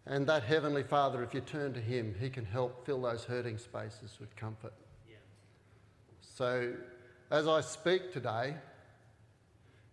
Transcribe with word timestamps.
And 0.08 0.24
that 0.28 0.44
Heavenly 0.44 0.84
Father, 0.84 1.24
if 1.24 1.34
you 1.34 1.40
turn 1.40 1.72
to 1.74 1.80
Him, 1.80 2.14
He 2.20 2.30
can 2.30 2.44
help 2.44 2.86
fill 2.86 3.02
those 3.02 3.24
hurting 3.24 3.58
spaces 3.58 4.18
with 4.20 4.34
comfort. 4.36 4.72
So, 6.20 6.74
as 7.30 7.48
I 7.48 7.60
speak 7.60 8.12
today, 8.12 8.54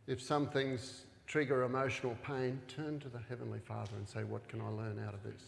if 0.06 0.22
some 0.22 0.48
things 0.48 1.06
trigger 1.28 1.64
emotional 1.64 2.16
pain, 2.24 2.60
turn 2.68 3.00
to 3.00 3.10
the 3.10 3.20
Heavenly 3.30 3.60
Father 3.60 3.92
and 3.98 4.08
say, 4.08 4.24
What 4.24 4.48
can 4.48 4.62
I 4.62 4.68
learn 4.68 5.04
out 5.06 5.14
of 5.14 5.24
this? 5.24 5.42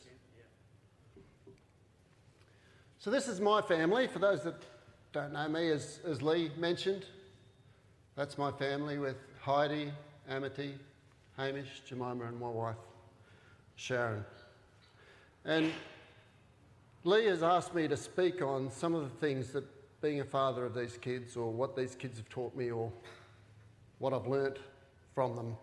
So, 2.99 3.11
this 3.11 3.27
is 3.27 3.39
my 3.39 3.61
family. 3.61 4.07
For 4.07 4.19
those 4.19 4.43
that 4.43 4.55
don't 5.13 5.33
know 5.33 5.47
me, 5.47 5.69
as, 5.69 5.99
as 6.07 6.21
Lee 6.21 6.51
mentioned, 6.57 7.05
that's 8.15 8.37
my 8.37 8.51
family 8.51 8.97
with 8.97 9.17
Heidi, 9.41 9.91
Amity, 10.27 10.73
Hamish, 11.37 11.81
Jemima, 11.85 12.25
and 12.25 12.39
my 12.39 12.49
wife, 12.49 12.75
Sharon. 13.75 14.25
And 15.43 15.71
Lee 17.03 17.25
has 17.25 17.43
asked 17.43 17.75
me 17.75 17.87
to 17.87 17.97
speak 17.97 18.41
on 18.41 18.71
some 18.71 18.95
of 18.95 19.03
the 19.03 19.17
things 19.17 19.51
that 19.51 19.65
being 20.01 20.21
a 20.21 20.25
father 20.25 20.65
of 20.65 20.73
these 20.73 20.97
kids, 20.97 21.37
or 21.37 21.51
what 21.51 21.75
these 21.75 21.93
kids 21.93 22.17
have 22.17 22.29
taught 22.29 22.55
me, 22.55 22.71
or 22.71 22.91
what 23.99 24.13
I've 24.13 24.27
learnt 24.27 24.57
from 25.13 25.35
them 25.35 25.55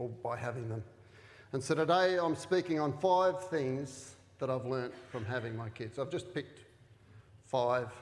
or 0.00 0.08
by 0.08 0.34
having 0.34 0.68
them. 0.68 0.82
And 1.52 1.62
so 1.62 1.74
today 1.74 2.16
I'm 2.18 2.34
speaking 2.34 2.80
on 2.80 2.92
five 2.98 3.48
things 3.48 4.14
that 4.38 4.48
I've 4.48 4.64
learnt 4.64 4.94
from 5.12 5.26
having 5.26 5.54
my 5.54 5.68
kids. 5.68 5.98
I've 5.98 6.10
just 6.10 6.32
picked 6.32 6.60
five 7.44 7.92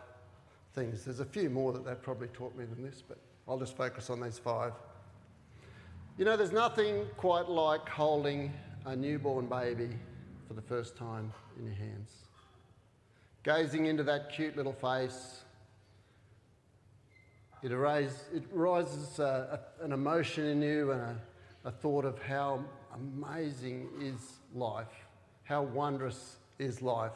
things. 0.74 1.04
There's 1.04 1.18
a 1.18 1.24
few 1.24 1.50
more 1.50 1.72
that 1.72 1.84
they've 1.84 2.00
probably 2.00 2.28
taught 2.28 2.56
me 2.56 2.64
than 2.64 2.84
this, 2.84 3.02
but 3.06 3.18
I'll 3.48 3.58
just 3.58 3.76
focus 3.76 4.10
on 4.10 4.20
these 4.20 4.38
five. 4.38 4.72
You 6.18 6.24
know, 6.24 6.36
there's 6.36 6.52
nothing 6.52 7.04
quite 7.16 7.48
like 7.48 7.88
holding 7.88 8.52
a 8.86 8.94
newborn 8.94 9.46
baby 9.46 9.90
for 10.46 10.54
the 10.54 10.62
first 10.62 10.96
time 10.96 11.32
in 11.58 11.66
your 11.66 11.74
hands. 11.74 12.10
Gazing 13.42 13.86
into 13.86 14.04
that 14.04 14.30
cute 14.30 14.56
little 14.56 14.72
face, 14.72 15.40
it, 17.62 17.72
arises, 17.72 18.24
it 18.32 18.44
rises 18.52 19.18
uh, 19.18 19.58
an 19.82 19.90
emotion 19.90 20.44
in 20.44 20.62
you 20.62 20.92
and 20.92 21.00
a, 21.00 21.16
a 21.68 21.70
thought 21.70 22.06
of 22.06 22.18
how 22.22 22.64
amazing 22.94 23.90
is 24.00 24.38
life, 24.54 25.06
how 25.44 25.62
wondrous 25.62 26.36
is 26.58 26.80
life. 26.80 27.12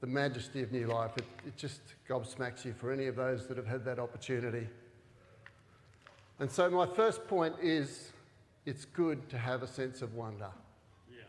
The 0.00 0.06
majesty 0.06 0.62
of 0.62 0.70
new 0.70 0.86
life, 0.86 1.10
it, 1.16 1.24
it 1.44 1.56
just 1.56 1.80
gobsmacks 2.08 2.64
you 2.64 2.72
for 2.72 2.92
any 2.92 3.06
of 3.06 3.16
those 3.16 3.48
that 3.48 3.56
have 3.56 3.66
had 3.66 3.84
that 3.86 3.98
opportunity. 3.98 4.68
And 6.38 6.48
so, 6.48 6.70
my 6.70 6.86
first 6.86 7.26
point 7.26 7.56
is 7.60 8.12
it's 8.64 8.84
good 8.84 9.28
to 9.30 9.38
have 9.38 9.64
a 9.64 9.66
sense 9.66 10.00
of 10.00 10.14
wonder. 10.14 10.50
Yeah. 11.10 11.24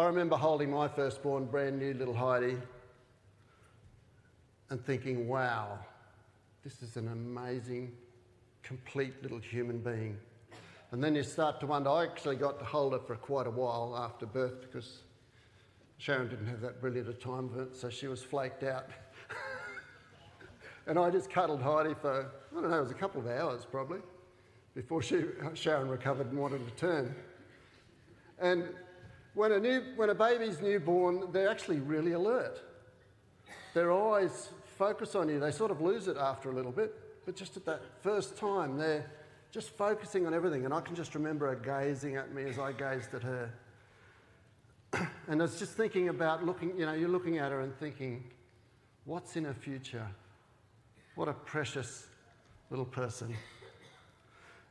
I 0.00 0.06
remember 0.06 0.36
holding 0.36 0.70
my 0.70 0.86
firstborn, 0.86 1.46
brand 1.46 1.80
new 1.80 1.94
little 1.94 2.14
Heidi, 2.14 2.56
and 4.68 4.84
thinking, 4.84 5.26
wow, 5.26 5.80
this 6.62 6.80
is 6.80 6.96
an 6.96 7.08
amazing 7.08 7.90
complete 8.62 9.22
little 9.22 9.38
human 9.38 9.78
being. 9.78 10.18
And 10.92 11.02
then 11.02 11.14
you 11.14 11.22
start 11.22 11.60
to 11.60 11.66
wonder. 11.66 11.90
I 11.90 12.04
actually 12.04 12.36
got 12.36 12.58
to 12.58 12.64
hold 12.64 12.92
her 12.92 12.98
for 12.98 13.16
quite 13.16 13.46
a 13.46 13.50
while 13.50 13.96
after 13.96 14.26
birth 14.26 14.60
because 14.60 15.02
Sharon 15.98 16.28
didn't 16.28 16.46
have 16.46 16.60
that 16.62 16.80
brilliant 16.80 17.08
a 17.08 17.12
time 17.12 17.50
of 17.52 17.58
it, 17.58 17.76
so 17.76 17.90
she 17.90 18.08
was 18.08 18.22
flaked 18.22 18.64
out. 18.64 18.88
and 20.86 20.98
I 20.98 21.10
just 21.10 21.30
cuddled 21.30 21.62
Heidi 21.62 21.94
for, 22.00 22.32
I 22.50 22.60
don't 22.60 22.70
know, 22.70 22.78
it 22.78 22.82
was 22.82 22.90
a 22.90 22.94
couple 22.94 23.20
of 23.20 23.28
hours 23.28 23.66
probably 23.70 24.00
before 24.74 25.02
she, 25.02 25.24
Sharon 25.54 25.88
recovered 25.88 26.28
and 26.28 26.38
wanted 26.38 26.66
to 26.66 26.74
turn. 26.74 27.14
And 28.38 28.64
when 29.34 29.52
a, 29.52 29.60
new, 29.60 29.82
when 29.96 30.10
a 30.10 30.14
baby's 30.14 30.60
newborn, 30.60 31.30
they're 31.32 31.50
actually 31.50 31.80
really 31.80 32.12
alert. 32.12 32.60
Their 33.74 33.92
eyes 33.92 34.48
focus 34.78 35.14
on 35.14 35.28
you, 35.28 35.38
they 35.38 35.50
sort 35.50 35.70
of 35.70 35.80
lose 35.80 36.08
it 36.08 36.16
after 36.16 36.50
a 36.50 36.54
little 36.54 36.72
bit. 36.72 36.94
But 37.30 37.36
just 37.36 37.56
at 37.56 37.64
that 37.66 37.82
first 38.02 38.36
time, 38.36 38.76
they're 38.76 39.08
just 39.52 39.70
focusing 39.76 40.26
on 40.26 40.34
everything. 40.34 40.64
And 40.64 40.74
I 40.74 40.80
can 40.80 40.96
just 40.96 41.14
remember 41.14 41.46
her 41.46 41.54
gazing 41.54 42.16
at 42.16 42.34
me 42.34 42.42
as 42.42 42.58
I 42.58 42.72
gazed 42.72 43.14
at 43.14 43.22
her. 43.22 43.52
and 45.28 45.40
I 45.40 45.44
was 45.44 45.56
just 45.56 45.74
thinking 45.74 46.08
about 46.08 46.44
looking, 46.44 46.76
you 46.76 46.86
know, 46.86 46.92
you're 46.92 47.08
looking 47.08 47.38
at 47.38 47.52
her 47.52 47.60
and 47.60 47.72
thinking, 47.78 48.24
what's 49.04 49.36
in 49.36 49.44
her 49.44 49.54
future? 49.54 50.08
What 51.14 51.28
a 51.28 51.32
precious 51.32 52.08
little 52.68 52.84
person. 52.84 53.32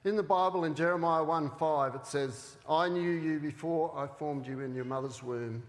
In 0.04 0.18
the 0.18 0.24
Bible, 0.24 0.66
in 0.66 0.76
Jeremiah 0.76 1.24
1 1.24 1.52
5, 1.58 1.96
it 1.96 2.06
says, 2.06 2.58
I 2.70 2.90
knew 2.90 3.10
you 3.10 3.40
before 3.40 3.98
I 3.98 4.06
formed 4.06 4.46
you 4.46 4.60
in 4.60 4.76
your 4.76 4.84
mother's 4.84 5.24
womb. 5.24 5.64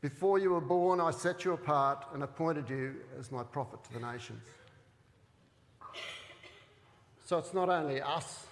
Before 0.00 0.40
you 0.40 0.50
were 0.50 0.60
born, 0.60 1.00
I 1.00 1.12
set 1.12 1.44
you 1.44 1.52
apart 1.52 2.06
and 2.12 2.24
appointed 2.24 2.68
you 2.68 2.96
as 3.16 3.30
my 3.30 3.44
prophet 3.44 3.84
to 3.84 3.92
the 3.92 4.00
nations. 4.00 4.42
So 7.28 7.36
it's 7.36 7.52
not 7.52 7.68
only 7.68 8.00
us 8.00 8.46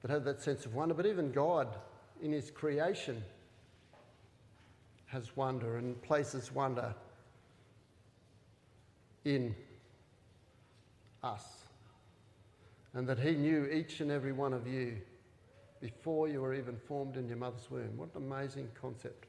that 0.00 0.12
have 0.12 0.22
that 0.26 0.40
sense 0.40 0.64
of 0.64 0.76
wonder, 0.76 0.94
but 0.94 1.06
even 1.06 1.32
God 1.32 1.66
in 2.22 2.30
His 2.30 2.52
creation 2.52 3.20
has 5.06 5.36
wonder 5.36 5.78
and 5.78 6.00
places 6.02 6.52
wonder 6.54 6.94
in 9.24 9.56
us. 11.24 11.42
And 12.94 13.08
that 13.08 13.18
He 13.18 13.32
knew 13.32 13.66
each 13.66 14.00
and 14.00 14.12
every 14.12 14.30
one 14.30 14.52
of 14.52 14.68
you 14.68 14.98
before 15.80 16.28
you 16.28 16.42
were 16.42 16.54
even 16.54 16.76
formed 16.86 17.16
in 17.16 17.26
your 17.26 17.38
mother's 17.38 17.68
womb. 17.72 17.96
What 17.96 18.14
an 18.14 18.22
amazing 18.22 18.68
concept. 18.80 19.26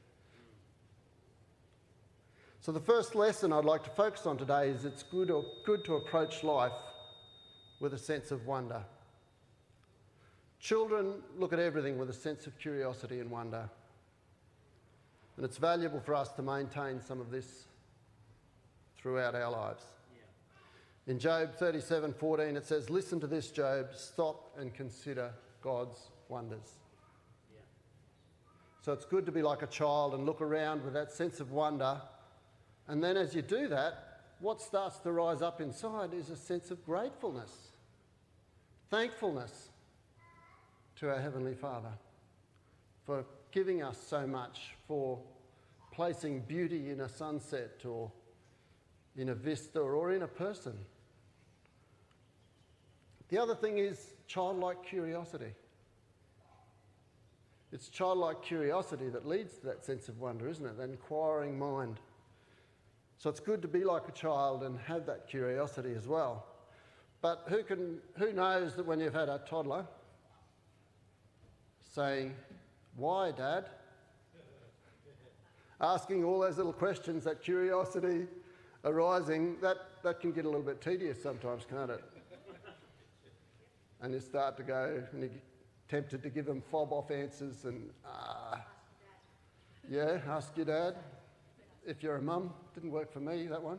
So, 2.60 2.70
the 2.70 2.78
first 2.78 3.16
lesson 3.16 3.52
I'd 3.52 3.64
like 3.64 3.82
to 3.82 3.90
focus 3.90 4.24
on 4.24 4.38
today 4.38 4.68
is 4.68 4.84
it's 4.84 5.02
good, 5.02 5.32
or, 5.32 5.44
good 5.64 5.84
to 5.86 5.96
approach 5.96 6.44
life 6.44 6.70
with 7.80 7.94
a 7.94 7.98
sense 7.98 8.30
of 8.30 8.46
wonder. 8.46 8.84
Children 10.60 11.14
look 11.38 11.54
at 11.54 11.58
everything 11.58 11.98
with 11.98 12.10
a 12.10 12.14
sense 12.14 12.46
of 12.46 12.56
curiosity 12.58 13.18
and 13.18 13.30
wonder. 13.30 13.68
And 15.36 15.46
it's 15.46 15.56
valuable 15.56 16.00
for 16.00 16.14
us 16.14 16.30
to 16.32 16.42
maintain 16.42 17.00
some 17.00 17.18
of 17.18 17.30
this 17.30 17.64
throughout 18.98 19.34
our 19.34 19.50
lives. 19.50 19.82
Yeah. 20.14 21.12
In 21.12 21.18
Job 21.18 21.54
37 21.54 22.12
14, 22.12 22.56
it 22.56 22.66
says, 22.66 22.90
Listen 22.90 23.18
to 23.20 23.26
this, 23.26 23.50
Job, 23.50 23.88
stop 23.94 24.54
and 24.58 24.74
consider 24.74 25.32
God's 25.62 25.96
wonders. 26.28 26.74
Yeah. 27.54 27.62
So 28.82 28.92
it's 28.92 29.06
good 29.06 29.24
to 29.24 29.32
be 29.32 29.40
like 29.40 29.62
a 29.62 29.66
child 29.66 30.12
and 30.12 30.26
look 30.26 30.42
around 30.42 30.84
with 30.84 30.92
that 30.92 31.10
sense 31.10 31.40
of 31.40 31.52
wonder. 31.52 32.02
And 32.86 33.02
then 33.02 33.16
as 33.16 33.34
you 33.34 33.40
do 33.40 33.66
that, 33.68 34.09
what 34.40 34.60
starts 34.60 34.98
to 35.00 35.12
rise 35.12 35.42
up 35.42 35.60
inside 35.60 36.14
is 36.14 36.30
a 36.30 36.36
sense 36.36 36.70
of 36.70 36.84
gratefulness, 36.84 37.52
thankfulness 38.90 39.68
to 40.96 41.10
our 41.10 41.20
Heavenly 41.20 41.54
Father 41.54 41.92
for 43.04 43.24
giving 43.52 43.82
us 43.82 43.98
so 44.06 44.26
much, 44.26 44.74
for 44.86 45.18
placing 45.92 46.40
beauty 46.40 46.90
in 46.90 47.00
a 47.00 47.08
sunset 47.08 47.82
or 47.84 48.10
in 49.16 49.28
a 49.28 49.34
vista 49.34 49.80
or 49.80 50.12
in 50.12 50.22
a 50.22 50.28
person. 50.28 50.78
The 53.28 53.38
other 53.38 53.54
thing 53.54 53.78
is 53.78 54.14
childlike 54.26 54.82
curiosity. 54.84 55.52
It's 57.72 57.88
childlike 57.88 58.42
curiosity 58.42 59.08
that 59.10 59.26
leads 59.26 59.58
to 59.58 59.66
that 59.66 59.84
sense 59.84 60.08
of 60.08 60.18
wonder, 60.18 60.48
isn't 60.48 60.64
it? 60.64 60.76
That 60.78 60.90
inquiring 60.90 61.58
mind. 61.58 62.00
So 63.20 63.28
it's 63.28 63.38
good 63.38 63.60
to 63.60 63.68
be 63.68 63.84
like 63.84 64.08
a 64.08 64.12
child 64.12 64.62
and 64.62 64.78
have 64.86 65.04
that 65.04 65.28
curiosity 65.28 65.92
as 65.94 66.08
well. 66.08 66.46
But 67.20 67.44
who, 67.48 67.62
can, 67.62 67.98
who 68.16 68.32
knows 68.32 68.74
that 68.76 68.86
when 68.86 68.98
you've 68.98 69.12
had 69.12 69.28
a 69.28 69.42
toddler 69.46 69.84
saying, 71.82 72.34
Why, 72.96 73.32
Dad? 73.32 73.66
Asking 75.82 76.24
all 76.24 76.40
those 76.40 76.56
little 76.56 76.72
questions, 76.72 77.24
that 77.24 77.42
curiosity 77.42 78.26
arising, 78.86 79.58
that, 79.60 79.76
that 80.02 80.20
can 80.20 80.32
get 80.32 80.46
a 80.46 80.48
little 80.48 80.64
bit 80.64 80.80
tedious 80.80 81.22
sometimes, 81.22 81.66
can't 81.68 81.90
it? 81.90 82.02
and 84.00 84.14
you 84.14 84.20
start 84.20 84.56
to 84.56 84.62
go 84.62 85.02
and 85.12 85.20
you're 85.20 85.30
tempted 85.90 86.22
to 86.22 86.30
give 86.30 86.46
them 86.46 86.62
fob 86.70 86.90
off 86.90 87.10
answers 87.10 87.66
and, 87.66 87.90
uh, 88.02 88.56
yeah, 89.90 90.20
ask 90.26 90.56
your 90.56 90.64
dad. 90.64 90.96
If 91.86 92.02
you're 92.02 92.16
a 92.16 92.22
mum, 92.22 92.52
didn't 92.74 92.90
work 92.90 93.12
for 93.12 93.20
me, 93.20 93.46
that 93.46 93.62
one. 93.62 93.78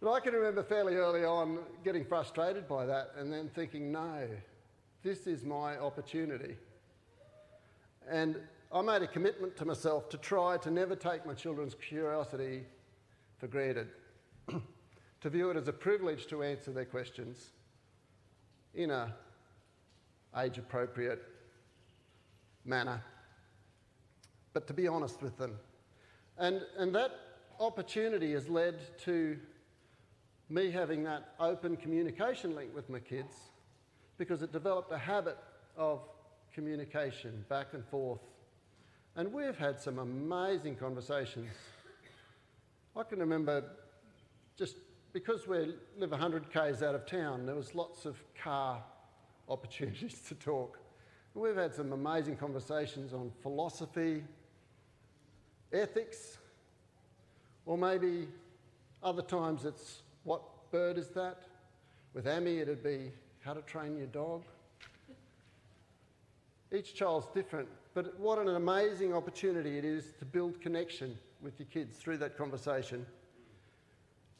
but 0.00 0.12
I 0.12 0.20
can 0.20 0.34
remember 0.34 0.62
fairly 0.62 0.96
early 0.96 1.24
on 1.24 1.60
getting 1.84 2.04
frustrated 2.04 2.68
by 2.68 2.86
that 2.86 3.12
and 3.16 3.32
then 3.32 3.48
thinking, 3.54 3.92
no, 3.92 4.26
this 5.02 5.26
is 5.26 5.44
my 5.44 5.78
opportunity. 5.78 6.56
And 8.10 8.36
I 8.72 8.82
made 8.82 9.02
a 9.02 9.06
commitment 9.06 9.56
to 9.56 9.64
myself 9.64 10.08
to 10.10 10.18
try 10.18 10.56
to 10.58 10.70
never 10.70 10.96
take 10.96 11.24
my 11.24 11.34
children's 11.34 11.74
curiosity 11.74 12.64
for 13.38 13.46
granted, 13.46 13.88
to 15.20 15.30
view 15.30 15.50
it 15.50 15.56
as 15.56 15.68
a 15.68 15.72
privilege 15.72 16.26
to 16.26 16.42
answer 16.42 16.72
their 16.72 16.84
questions 16.84 17.50
in 18.74 18.90
a 18.90 19.14
age 20.36 20.58
appropriate 20.58 21.22
manner, 22.64 23.02
but 24.52 24.66
to 24.66 24.72
be 24.72 24.88
honest 24.88 25.22
with 25.22 25.36
them. 25.36 25.58
And, 26.38 26.62
and 26.76 26.94
that 26.94 27.12
opportunity 27.60 28.32
has 28.32 28.48
led 28.48 28.76
to 29.04 29.38
me 30.48 30.70
having 30.70 31.04
that 31.04 31.34
open 31.40 31.76
communication 31.76 32.54
link 32.54 32.74
with 32.74 32.88
my 32.88 33.00
kids 33.00 33.34
because 34.16 34.42
it 34.42 34.52
developed 34.52 34.92
a 34.92 34.98
habit 34.98 35.36
of 35.76 36.00
communication 36.54 37.44
back 37.48 37.68
and 37.74 37.84
forth 37.84 38.20
and 39.18 39.32
we've 39.32 39.58
had 39.58 39.80
some 39.80 39.98
amazing 39.98 40.76
conversations. 40.76 41.50
I 42.96 43.02
can 43.02 43.18
remember 43.18 43.64
just 44.56 44.76
because 45.12 45.48
we 45.48 45.74
live 45.96 46.12
100 46.12 46.52
k's 46.52 46.84
out 46.84 46.94
of 46.94 47.04
town, 47.04 47.44
there 47.44 47.56
was 47.56 47.74
lots 47.74 48.04
of 48.04 48.16
car 48.40 48.80
opportunities 49.48 50.20
to 50.28 50.36
talk. 50.36 50.78
We've 51.34 51.56
had 51.56 51.74
some 51.74 51.92
amazing 51.92 52.36
conversations 52.36 53.12
on 53.12 53.32
philosophy, 53.42 54.22
ethics, 55.72 56.38
or 57.66 57.76
maybe 57.76 58.28
other 59.02 59.22
times 59.22 59.64
it's 59.64 60.02
what 60.24 60.42
bird 60.70 60.98
is 60.98 61.08
that? 61.08 61.42
With 62.14 62.26
Amy, 62.26 62.58
it'd 62.58 62.82
be 62.82 63.12
how 63.40 63.54
to 63.54 63.62
train 63.62 63.96
your 63.96 64.06
dog. 64.06 64.42
Each 66.74 66.94
child's 66.94 67.26
different, 67.34 67.68
but 67.94 68.18
what 68.18 68.38
an 68.38 68.48
amazing 68.48 69.14
opportunity 69.14 69.78
it 69.78 69.84
is 69.84 70.12
to 70.18 70.24
build 70.24 70.60
connection 70.60 71.16
with 71.40 71.58
your 71.58 71.68
kids 71.68 71.96
through 71.96 72.18
that 72.18 72.36
conversation. 72.36 73.06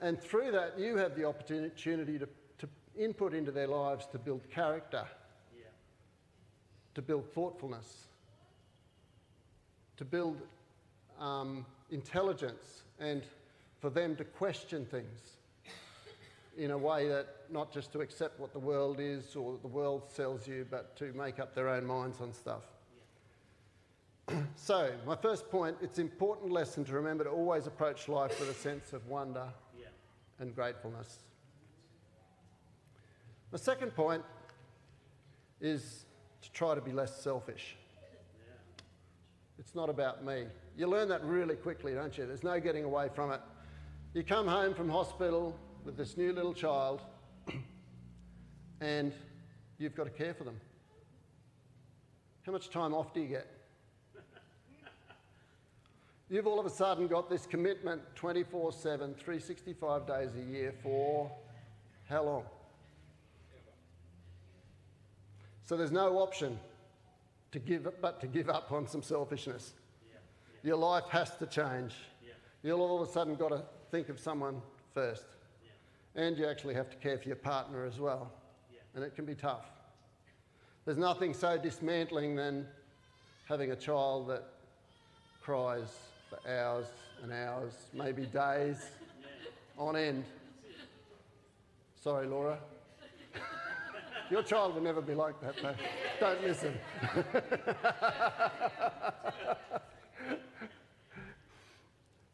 And 0.01 0.21
through 0.21 0.53
that, 0.53 0.79
you 0.79 0.97
have 0.97 1.17
the 1.17 1.25
opportunity 1.25 2.19
to, 2.19 2.29
to 2.59 2.69
input 2.97 3.35
into 3.35 3.51
their 3.51 3.67
lives 3.67 4.07
to 4.13 4.19
build 4.19 4.49
character, 4.51 5.07
yeah. 5.57 5.65
to 6.95 7.03
build 7.03 7.33
thoughtfulness, 7.33 8.09
to 9.97 10.05
build 10.05 10.43
um, 11.19 11.67
intelligence, 11.91 12.82
and 12.99 13.23
for 13.81 13.91
them 13.91 14.17
to 14.17 14.25
question 14.25 14.85
things 14.87 15.38
in 16.56 16.73
a 16.73 16.79
way 16.79 17.09
that 17.09 17.37
not 17.50 17.73
just 17.73 17.93
to 17.93 18.00
accept 18.00 18.38
what 18.41 18.53
the 18.53 18.59
world 18.59 18.99
is 18.99 19.37
or 19.37 19.56
the 19.62 19.69
world 19.69 20.03
sells 20.09 20.47
you, 20.47 20.67
but 20.69 20.97
to 20.97 21.12
make 21.12 21.38
up 21.38 21.55
their 21.55 21.69
own 21.69 21.87
minds 21.87 22.20
on 22.20 22.32
stuff. 22.32 22.65
so, 24.56 24.91
my 25.06 25.17
first 25.17 25.49
point 25.50 25.76
it's 25.81 25.99
an 25.99 26.05
important 26.05 26.50
lesson 26.50 26.85
to 26.85 26.93
remember 26.93 27.25
to 27.25 27.31
always 27.31 27.67
approach 27.67 28.09
life 28.09 28.38
with 28.41 28.50
a 28.50 28.55
sense 28.55 28.93
of 28.93 29.06
wonder 29.06 29.47
yeah. 29.79 29.87
and 30.41 30.55
gratefulness. 30.55 31.19
My 33.50 33.59
second 33.59 33.94
point 33.94 34.23
is 35.61 36.05
to 36.43 36.53
try 36.53 36.75
to 36.75 36.81
be 36.82 36.93
less 36.93 37.23
selfish. 37.23 37.78
It's 39.69 39.75
not 39.75 39.91
about 39.91 40.25
me. 40.25 40.44
You 40.79 40.87
learn 40.87 41.11
that 41.11 41.23
really 41.23 41.55
quickly, 41.55 41.93
don't 41.93 42.17
you? 42.17 42.25
There's 42.25 42.43
no 42.43 42.59
getting 42.59 42.85
away 42.85 43.11
from 43.15 43.32
it. 43.32 43.41
You 44.15 44.23
come 44.23 44.49
home 44.49 44.73
from 44.73 44.88
hospital 44.88 45.55
with 45.85 45.94
this 45.94 46.17
new 46.17 46.32
little 46.32 46.55
child, 46.55 47.03
and 48.81 49.12
you've 49.76 49.94
got 49.94 50.05
to 50.05 50.11
care 50.11 50.32
for 50.32 50.44
them. 50.44 50.59
How 52.47 52.53
much 52.53 52.70
time 52.70 52.94
off 52.94 53.12
do 53.12 53.20
you 53.20 53.29
get? 53.29 53.47
You've 56.31 56.47
all 56.47 56.59
of 56.59 56.64
a 56.64 56.71
sudden 56.71 57.06
got 57.06 57.29
this 57.29 57.44
commitment 57.44 58.00
24 58.14 58.73
7, 58.73 59.12
365 59.17 60.06
days 60.06 60.31
a 60.35 60.50
year 60.50 60.73
for 60.82 61.31
how 62.09 62.25
long? 62.25 62.44
So 65.67 65.76
there's 65.76 65.93
no 65.93 66.21
option 66.21 66.59
to 67.52 67.59
give 67.59 67.88
but 68.00 68.21
to 68.21 68.26
give 68.26 68.49
up 68.49 68.73
on 68.73 68.87
some 68.87 69.02
selfishness. 69.02 69.75
Your 70.62 70.76
life 70.76 71.05
has 71.11 71.37
to 71.37 71.47
change. 71.47 71.95
You'll 72.62 72.81
all 72.81 73.00
of 73.00 73.09
a 73.09 73.12
sudden 73.12 73.37
got 73.37 73.50
to 73.50 73.62
think 73.90 74.09
of 74.09 74.19
someone 74.19 74.61
first. 74.93 75.25
And 76.17 76.37
you 76.37 76.47
actually 76.47 76.75
have 76.75 76.90
to 76.90 76.97
care 76.97 77.17
for 77.19 77.28
your 77.28 77.37
partner 77.37 77.85
as 77.85 78.00
well. 78.00 78.33
And 78.95 79.05
it 79.05 79.14
can 79.14 79.25
be 79.25 79.35
tough. 79.35 79.67
There's 80.85 80.99
nothing 80.99 81.35
so 81.35 81.57
dismantling 81.57 82.35
than 82.35 82.67
having 83.47 83.71
a 83.71 83.76
child 83.76 84.28
that 84.28 84.45
cries 85.40 85.97
for 86.28 86.38
hours 86.50 86.87
and 87.23 87.33
hours, 87.33 87.75
maybe 87.95 88.26
days 88.26 88.76
on 89.78 89.97
end. 89.97 90.25
Sorry, 92.02 92.26
Laura. 92.26 92.59
Your 94.30 94.42
child 94.42 94.75
will 94.75 94.82
never 94.82 95.00
be 95.00 95.14
like 95.14 95.40
that, 95.40 95.54
though. 95.62 95.75
Don't 96.20 96.42
listen. 96.42 96.75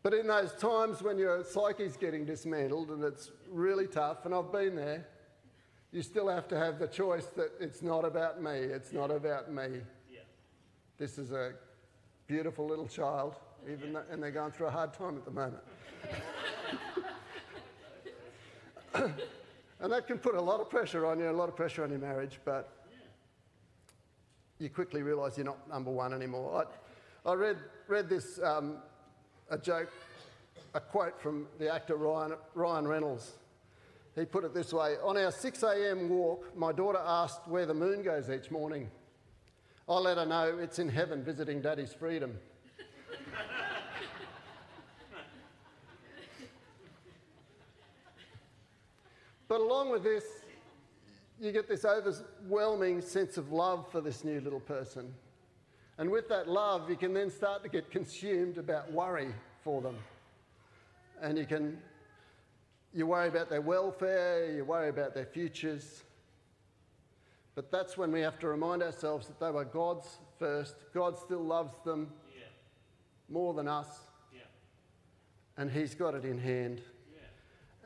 but 0.03 0.15
in 0.15 0.27
those 0.27 0.53
times 0.55 1.03
when 1.03 1.19
your 1.19 1.45
psyche's 1.45 1.97
getting 1.97 2.25
dismantled 2.25 2.91
and 2.91 3.05
it's 3.05 3.31
really 3.51 3.87
tough, 3.87 4.25
and 4.25 4.35
I've 4.35 4.51
been 4.53 4.75
there, 4.75 5.07
you 5.93 6.03
still 6.03 6.29
have 6.29 6.49
to 6.49 6.59
have 6.59 6.79
the 6.79 6.89
choice 6.89 7.27
that 7.37 7.53
it's 7.61 7.83
not 7.83 8.05
about 8.05 8.43
me, 8.43 8.51
it's 8.51 8.93
not 8.93 9.11
about 9.11 9.53
me. 9.53 9.81
Yeah. 10.13 10.21
This 10.99 11.19
is 11.19 11.33
a 11.33 11.53
beautiful 12.27 12.67
little 12.67 12.89
child 12.89 13.37
even 13.71 13.95
though, 13.95 14.03
and 14.11 14.23
they're 14.23 14.31
going 14.31 14.53
through 14.53 14.67
a 14.67 14.71
hard 14.71 14.93
time 14.93 15.17
at 15.17 15.25
the 15.25 15.31
moment. 15.31 15.63
and 19.81 19.93
that 19.93 20.07
can 20.07 20.19
put 20.19 20.35
a 20.35 20.41
lot 20.41 20.61
of 20.61 20.71
pressure 20.71 21.07
on 21.07 21.19
you, 21.19 21.29
a 21.29 21.33
lot 21.33 21.49
of 21.49 21.57
pressure 21.57 21.85
on 21.85 21.91
your 21.91 21.99
marriage, 21.99 22.41
but 22.45 22.71
you 24.59 24.69
quickly 24.71 25.03
realise 25.03 25.37
you're 25.37 25.45
not 25.45 25.69
number 25.69 25.91
one 25.91 26.13
anymore. 26.13 26.65
I, 27.25 27.31
I 27.31 27.35
read, 27.35 27.57
read 27.89 28.09
this, 28.09 28.39
um, 28.43 28.79
a 29.51 29.59
joke, 29.59 29.91
a 30.75 30.81
quote 30.81 31.21
from 31.21 31.47
the 31.59 31.73
actor 31.73 31.97
Ryan, 31.97 32.35
Ryan 32.55 32.87
Reynolds. 32.87 33.33
He 34.15 34.25
put 34.25 34.45
it 34.45 34.55
this 34.55 34.73
way 34.73 34.95
On 35.03 35.17
our 35.17 35.33
6 35.33 35.63
a.m. 35.65 36.09
walk, 36.09 36.57
my 36.57 36.73
daughter 36.73 37.01
asked 37.05 37.49
where 37.49 37.67
the 37.67 37.75
moon 37.75 38.03
goes 38.03 38.31
each 38.31 38.51
morning. 38.51 38.91
I 39.89 39.99
let 39.99 40.17
her 40.17 40.25
know 40.25 40.59
it's 40.59 40.79
in 40.79 40.89
heaven 40.89 41.23
visiting 41.23 41.61
daddy's 41.61 41.93
freedom. 41.93 42.39
But 49.49 49.61
along 49.61 49.91
with 49.91 50.03
this, 50.03 50.25
you 51.41 51.53
get 51.53 51.69
this 51.69 51.85
overwhelming 51.85 53.01
sense 53.01 53.37
of 53.37 53.53
love 53.53 53.91
for 53.91 54.01
this 54.01 54.25
new 54.25 54.41
little 54.41 54.61
person. 54.61 55.13
And 55.99 56.11
with 56.11 56.29
that 56.29 56.49
love, 56.49 56.89
you 56.91 56.97
can 56.97 57.13
then 57.13 57.31
start 57.31 57.63
to 57.63 57.69
get 57.69 57.91
consumed 57.91 58.59
about 58.59 58.91
worry 58.93 59.33
for 59.63 59.81
them. 59.81 59.97
and 61.21 61.39
you 61.39 61.47
can 61.47 61.79
you 62.93 63.07
worry 63.07 63.29
about 63.29 63.49
their 63.49 63.61
welfare, 63.61 64.53
you 64.55 64.65
worry 64.65 64.89
about 64.89 65.15
their 65.15 65.25
futures. 65.27 66.03
But 67.55 67.71
that's 67.71 67.97
when 67.97 68.13
we 68.13 68.21
have 68.21 68.39
to 68.41 68.49
remind 68.49 68.83
ourselves 68.83 69.27
that 69.29 69.41
they 69.41 69.51
were 69.51 69.65
God's 69.65 70.19
first. 70.39 70.75
God 70.93 71.17
still 71.19 71.43
loves 71.45 71.75
them 71.85 72.13
Yeah. 72.33 72.47
more 73.29 73.53
than 73.55 73.67
us, 73.69 74.01
Yeah. 74.33 74.43
and 75.57 75.71
He's 75.71 75.95
got 75.95 76.15
it 76.15 76.25
in 76.25 76.39
hand. 76.39 76.83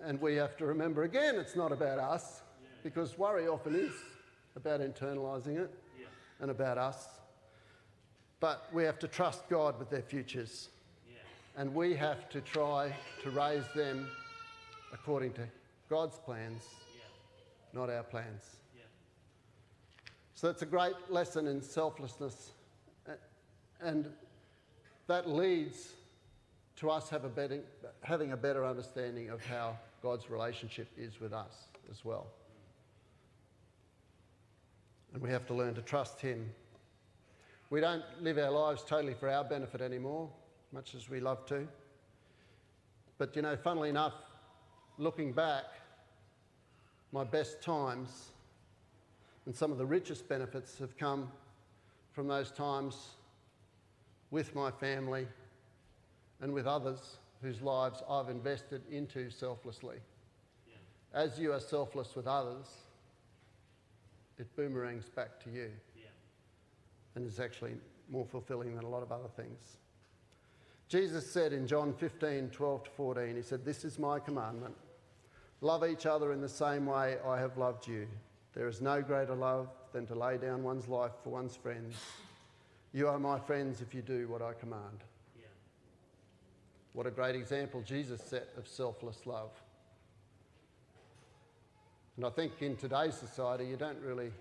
And 0.05 0.21
we 0.21 0.37
have 0.37 0.57
to 0.59 0.67
remember 0.67 1.03
again, 1.05 1.37
it's 1.37 1.57
not 1.57 1.73
about 1.73 1.99
us, 1.99 2.43
because 2.83 3.19
worry 3.19 3.49
often 3.49 3.75
is 3.75 3.93
about 4.57 4.81
internalising 4.81 5.57
it 5.59 5.71
Yeah. 5.99 6.07
and 6.41 6.51
about 6.51 6.79
us. 6.79 7.19
But 8.41 8.73
we 8.73 8.85
have 8.85 8.99
to 9.01 9.09
trust 9.09 9.49
God 9.49 9.79
with 9.79 9.91
their 9.91 10.03
futures, 10.03 10.69
Yeah. 11.09 11.19
and 11.57 11.75
we 11.75 11.95
have 11.97 12.29
to 12.31 12.41
try 12.41 12.95
to 13.23 13.31
raise 13.31 13.67
them 13.75 14.09
according 14.93 15.33
to 15.35 15.49
God's 15.89 16.19
plans, 16.21 16.63
Yeah. 16.95 17.03
not 17.73 17.91
our 17.91 18.05
plans. 18.05 18.57
Yeah. 18.77 18.83
So 20.35 20.49
it's 20.49 20.63
a 20.63 20.67
great 20.67 20.95
lesson 21.11 21.47
in 21.49 21.61
selflessness, 21.61 22.53
and 23.81 24.15
that 25.09 25.29
leads 25.29 25.95
to 26.77 26.91
us 26.91 27.11
have 27.11 27.25
a 27.25 27.29
better, 27.29 27.65
having 28.03 28.33
a 28.33 28.37
better 28.37 28.65
understanding 28.65 29.31
of 29.31 29.45
how 29.45 29.77
God's 30.03 30.31
relationship 30.31 30.89
is 30.97 31.21
with 31.21 31.33
us 31.33 31.69
as 31.91 32.05
well. 32.05 32.27
And 35.13 35.23
we 35.23 35.31
have 35.31 35.47
to 35.47 35.55
learn 35.55 35.75
to 35.75 35.83
trust 35.83 36.21
Him. 36.21 36.49
We 37.71 37.81
don't 37.81 38.05
live 38.21 38.39
our 38.39 38.51
lives 38.51 38.83
totally 38.87 39.15
for 39.15 39.29
our 39.29 39.45
benefit 39.45 39.81
anymore, 39.81 40.29
much 40.73 40.95
as 40.95 41.09
we 41.11 41.21
love 41.21 41.45
to. 41.47 41.67
But 43.19 43.35
you 43.35 43.43
know, 43.43 43.57
funnily 43.57 43.89
enough, 43.89 44.15
looking 44.97 45.33
back, 45.33 45.65
my 47.13 47.25
best 47.25 47.63
times 47.63 48.31
and 49.47 49.57
some 49.57 49.73
of 49.73 49.79
the 49.79 49.87
richest 49.87 50.29
benefits 50.29 50.79
have 50.79 50.97
come 50.99 51.33
from 52.13 52.29
those 52.29 52.51
times 52.51 53.15
with 54.31 54.55
my 54.55 54.71
family 54.71 55.27
and 56.43 56.53
with 56.53 56.67
others 56.67 57.17
whose 57.43 57.61
lives 57.63 58.03
I've 58.09 58.29
invested 58.29 58.83
into 58.91 59.31
selflessly. 59.31 59.99
As 61.15 61.39
you 61.39 61.53
are 61.53 61.61
selfless 61.61 62.15
with 62.15 62.27
others, 62.27 62.67
it 64.39 64.55
boomerangs 64.57 65.09
back 65.09 65.41
to 65.45 65.51
you 65.51 65.71
Yeah. 65.97 66.09
and 67.15 67.27
is 67.27 67.41
actually 67.41 67.81
more 68.09 68.27
fulfilling 68.27 68.75
than 68.75 68.85
a 68.85 68.89
lot 68.89 69.03
of 69.03 69.11
other 69.11 69.29
things. 69.29 69.79
Jesus 70.89 71.31
said 71.31 71.53
in 71.53 71.67
John 71.67 71.93
15, 71.93 72.51
12 72.51 72.85
to 72.85 72.91
14, 72.91 73.37
He 73.37 73.43
said, 73.43 73.65
This 73.65 73.85
is 73.85 73.99
my 73.99 74.19
commandment. 74.19 74.77
Love 75.61 75.85
each 75.85 76.07
other 76.07 76.33
in 76.33 76.41
the 76.41 76.49
same 76.49 76.87
way 76.87 77.19
I 77.27 77.39
have 77.39 77.59
loved 77.59 77.87
you. 77.87 78.07
There 78.55 78.69
is 78.69 78.81
no 78.81 79.03
greater 79.03 79.35
love 79.35 79.69
than 79.93 80.07
to 80.07 80.15
lay 80.15 80.37
down 80.39 80.63
one's 80.63 80.89
life 80.89 81.13
for 81.23 81.31
one's 81.31 81.57
friends. 81.57 81.97
You 82.93 83.09
are 83.09 83.19
my 83.19 83.39
friends 83.39 83.81
if 83.81 83.95
you 83.95 84.03
do 84.03 84.29
what 84.29 84.41
I 84.43 84.53
command. 84.55 85.05
What 86.99 87.07
a 87.07 87.13
great 87.13 87.37
example 87.37 87.81
Jesus 87.81 88.21
set 88.21 88.49
of 88.57 88.67
selfless 88.67 89.25
love. 89.25 89.53
And 92.17 92.27
I 92.27 92.31
think 92.31 92.55
in 92.61 92.75
today's 92.75 93.15
society, 93.15 93.67
you 93.67 93.77
don't 93.77 94.01
really. 94.01 94.33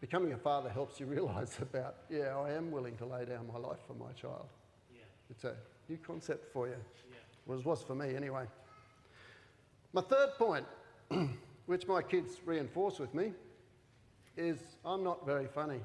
Becoming 0.00 0.32
a 0.32 0.38
father 0.38 0.70
helps 0.70 0.98
you 0.98 1.04
realise 1.16 1.58
about, 1.60 1.96
yeah, 2.08 2.34
I 2.38 2.52
am 2.52 2.70
willing 2.70 2.96
to 2.96 3.04
lay 3.04 3.26
down 3.26 3.46
my 3.52 3.58
life 3.58 3.80
for 3.86 3.92
my 3.92 4.10
child. 4.12 4.46
Yeah. 4.90 5.02
It's 5.28 5.44
a 5.44 5.54
new 5.90 5.98
concept 5.98 6.50
for 6.50 6.66
you. 6.66 6.76
Yeah. 7.10 7.16
Was 7.44 7.66
was 7.66 7.82
for 7.82 7.94
me 7.94 8.16
anyway. 8.16 8.46
My 9.92 10.00
third 10.00 10.30
point, 10.38 10.64
which 11.66 11.86
my 11.86 12.00
kids 12.00 12.36
reinforce 12.46 12.98
with 12.98 13.12
me, 13.12 13.32
is 14.38 14.56
I'm 14.82 15.04
not 15.04 15.26
very 15.26 15.46
funny. 15.46 15.80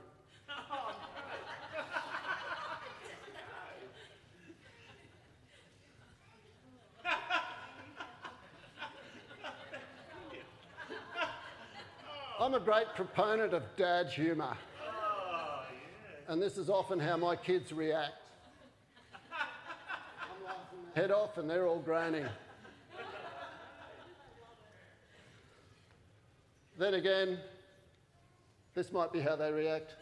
I'm 12.51 12.61
a 12.61 12.65
great 12.65 12.87
proponent 12.97 13.53
of 13.53 13.63
dad 13.77 14.09
humour. 14.09 14.57
Oh, 14.85 15.63
and 16.27 16.41
this 16.41 16.57
is 16.57 16.69
often 16.69 16.99
how 16.99 17.15
my 17.15 17.33
kids 17.33 17.71
react. 17.71 18.11
Head 20.93 21.11
off, 21.11 21.37
and 21.37 21.49
they're 21.49 21.65
all 21.65 21.79
groaning. 21.79 22.25
Then 26.77 26.95
again, 26.95 27.39
this 28.73 28.91
might 28.91 29.13
be 29.13 29.21
how 29.21 29.37
they 29.37 29.49
react. 29.49 29.95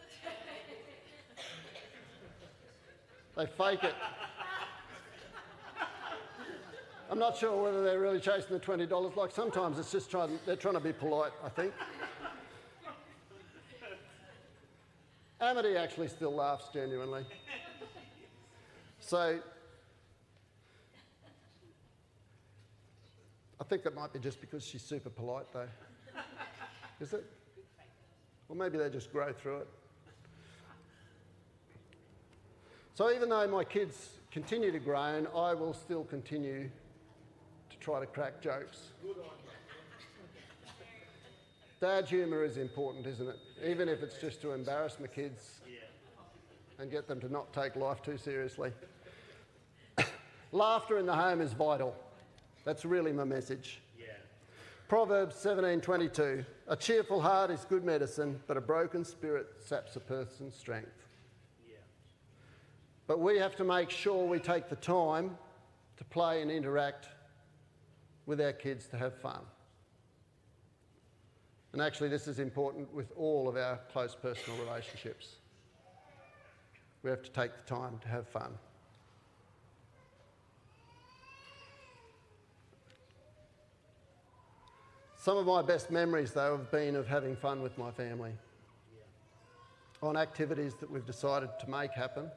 They 3.36 3.46
fake 3.46 3.84
it. 3.84 3.94
I'm 7.08 7.20
not 7.20 7.36
sure 7.36 7.62
whether 7.62 7.84
they're 7.84 8.00
really 8.00 8.18
chasing 8.18 8.50
the 8.50 8.58
$20. 8.58 9.14
Like 9.14 9.30
sometimes 9.30 9.78
it's 9.78 9.92
just 9.92 10.10
trying, 10.10 10.40
they're 10.46 10.56
trying 10.56 10.74
to 10.74 10.80
be 10.80 10.92
polite, 10.92 11.30
I 11.44 11.48
think. 11.48 11.72
Amity 15.40 15.76
actually 15.76 16.08
still 16.08 16.34
laughs 16.34 16.66
genuinely. 16.72 17.24
So 19.00 19.38
I 23.58 23.64
think 23.64 23.82
that 23.84 23.94
might 23.94 24.12
be 24.12 24.18
just 24.18 24.40
because 24.40 24.64
she's 24.64 24.82
super 24.82 25.08
polite, 25.08 25.46
though. 25.52 25.68
Is 27.00 27.14
it? 27.14 27.24
Or 28.48 28.56
maybe 28.56 28.76
they 28.76 28.90
just 28.90 29.10
grow 29.12 29.32
through 29.32 29.58
it. 29.58 29.68
So 32.94 33.10
even 33.10 33.30
though 33.30 33.46
my 33.48 33.64
kids 33.64 34.10
continue 34.30 34.70
to 34.72 34.78
groan, 34.78 35.26
I 35.34 35.54
will 35.54 35.72
still 35.72 36.04
continue 36.04 36.68
to 37.70 37.76
try 37.78 38.00
to 38.00 38.06
crack 38.06 38.42
jokes. 38.42 38.92
Dad 41.80 42.08
humour 42.08 42.44
is 42.44 42.58
important, 42.58 43.06
isn't 43.06 43.28
it? 43.28 43.38
Even 43.64 43.88
if 43.88 44.02
it's 44.02 44.18
just 44.18 44.42
to 44.42 44.52
embarrass 44.52 44.98
my 45.00 45.06
kids 45.06 45.60
and 46.78 46.90
get 46.90 47.08
them 47.08 47.20
to 47.20 47.28
not 47.30 47.52
take 47.52 47.76
life 47.76 48.02
too 48.02 48.18
seriously. 48.18 48.72
Laughter 50.52 50.98
in 50.98 51.06
the 51.06 51.14
home 51.14 51.40
is 51.40 51.52
vital. 51.52 51.94
That's 52.64 52.84
really 52.84 53.12
my 53.12 53.24
message. 53.24 53.80
Proverbs 54.90 55.36
17:22 55.36 56.44
A 56.66 56.76
cheerful 56.76 57.20
heart 57.20 57.52
is 57.52 57.64
good 57.64 57.84
medicine, 57.84 58.40
but 58.48 58.56
a 58.56 58.60
broken 58.60 59.04
spirit 59.04 59.46
saps 59.64 59.94
a 59.94 60.00
person's 60.00 60.56
strength. 60.56 61.06
Yeah. 61.64 61.76
But 63.06 63.20
we 63.20 63.38
have 63.38 63.54
to 63.56 63.64
make 63.64 63.90
sure 63.90 64.26
we 64.26 64.40
take 64.40 64.68
the 64.68 64.74
time 64.74 65.38
to 65.96 66.04
play 66.06 66.42
and 66.42 66.50
interact 66.50 67.06
with 68.26 68.40
our 68.40 68.52
kids 68.52 68.88
to 68.88 68.96
have 68.96 69.14
fun. 69.14 69.42
And 71.72 71.80
actually, 71.80 72.08
this 72.08 72.26
is 72.26 72.38
important 72.38 72.92
with 72.92 73.12
all 73.16 73.48
of 73.48 73.56
our 73.56 73.78
close 73.92 74.16
personal 74.20 74.58
relationships. 74.64 75.36
We 77.02 77.10
have 77.10 77.22
to 77.22 77.30
take 77.30 77.56
the 77.56 77.62
time 77.62 77.98
to 78.02 78.08
have 78.08 78.26
fun. 78.28 78.58
Some 85.16 85.36
of 85.36 85.46
my 85.46 85.62
best 85.62 85.90
memories, 85.90 86.32
though, 86.32 86.56
have 86.56 86.70
been 86.70 86.96
of 86.96 87.06
having 87.06 87.36
fun 87.36 87.62
with 87.62 87.76
my 87.78 87.90
family 87.90 88.32
on 90.02 90.16
activities 90.16 90.74
that 90.80 90.90
we've 90.90 91.04
decided 91.04 91.50
to 91.60 91.68
make 91.68 91.92
happen, 91.92 92.30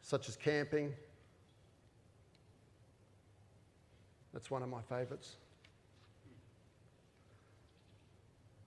such 0.00 0.28
as 0.28 0.36
camping. 0.36 0.94
That's 4.32 4.50
one 4.50 4.62
of 4.62 4.68
my 4.68 4.82
favourites. 4.82 5.36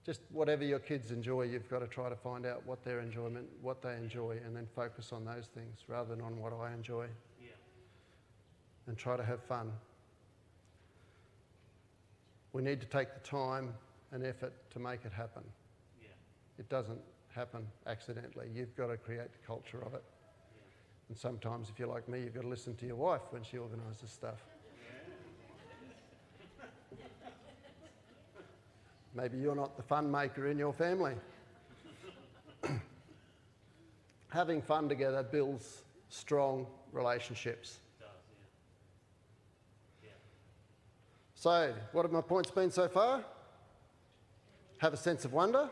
Just 0.05 0.19
whatever 0.31 0.65
your 0.65 0.79
kids 0.79 1.11
enjoy, 1.11 1.43
you've 1.43 1.69
got 1.69 1.79
to 1.79 1.87
try 1.87 2.09
to 2.09 2.15
find 2.15 2.45
out 2.45 2.65
what 2.65 2.83
their 2.83 2.99
enjoyment, 2.99 3.47
what 3.61 3.81
they 3.81 3.95
enjoy, 3.95 4.37
and 4.45 4.53
then 4.53 4.67
focus 4.75 5.13
on 5.13 5.23
those 5.23 5.47
things 5.47 5.79
rather 5.87 6.13
than 6.13 6.21
on 6.23 6.37
what 6.41 6.51
I 6.51 6.73
enjoy, 6.73 7.07
Yeah. 7.39 7.51
and 8.87 8.97
try 8.97 9.15
to 9.15 9.23
have 9.23 9.41
fun. 9.43 9.71
We 12.51 12.61
need 12.61 12.81
to 12.81 12.87
take 12.87 13.13
the 13.13 13.21
time 13.21 13.73
and 14.11 14.25
effort 14.25 14.53
to 14.71 14.79
make 14.79 15.05
it 15.05 15.13
happen. 15.13 15.43
Yeah. 16.01 16.09
It 16.57 16.67
doesn't 16.67 17.01
happen 17.29 17.65
accidentally. 17.87 18.49
You've 18.53 18.75
got 18.75 18.87
to 18.87 18.97
create 18.97 19.31
the 19.31 19.39
culture 19.47 19.81
of 19.83 19.93
it. 19.93 20.03
And 21.07 21.17
sometimes, 21.17 21.69
if 21.69 21.79
you're 21.79 21.87
like 21.87 22.07
me, 22.09 22.21
you've 22.23 22.33
got 22.35 22.41
to 22.41 22.47
listen 22.47 22.75
to 22.75 22.85
your 22.85 22.95
wife 22.97 23.21
when 23.31 23.43
she 23.43 23.57
organises 23.57 24.09
stuff. 24.11 24.43
Maybe 29.15 29.37
you're 29.37 29.55
not 29.55 29.77
the 29.77 29.83
fun 29.83 30.09
maker 30.09 30.47
in 30.47 30.57
your 30.57 30.73
family. 30.73 31.13
Having 34.29 34.63
fun 34.63 34.89
together 34.89 35.21
builds 35.21 35.83
strong 36.09 36.65
relationships. 36.91 37.77
Does, 37.99 38.07
yeah. 40.03 40.09
So, 41.35 41.73
what 41.91 42.03
have 42.03 42.11
my 42.11 42.21
points 42.21 42.49
been 42.49 42.71
so 42.71 42.87
far? 42.87 43.23
Have 44.79 44.93
a 44.93 44.97
sense 44.97 45.23
of 45.25 45.33
wonder, 45.33 45.69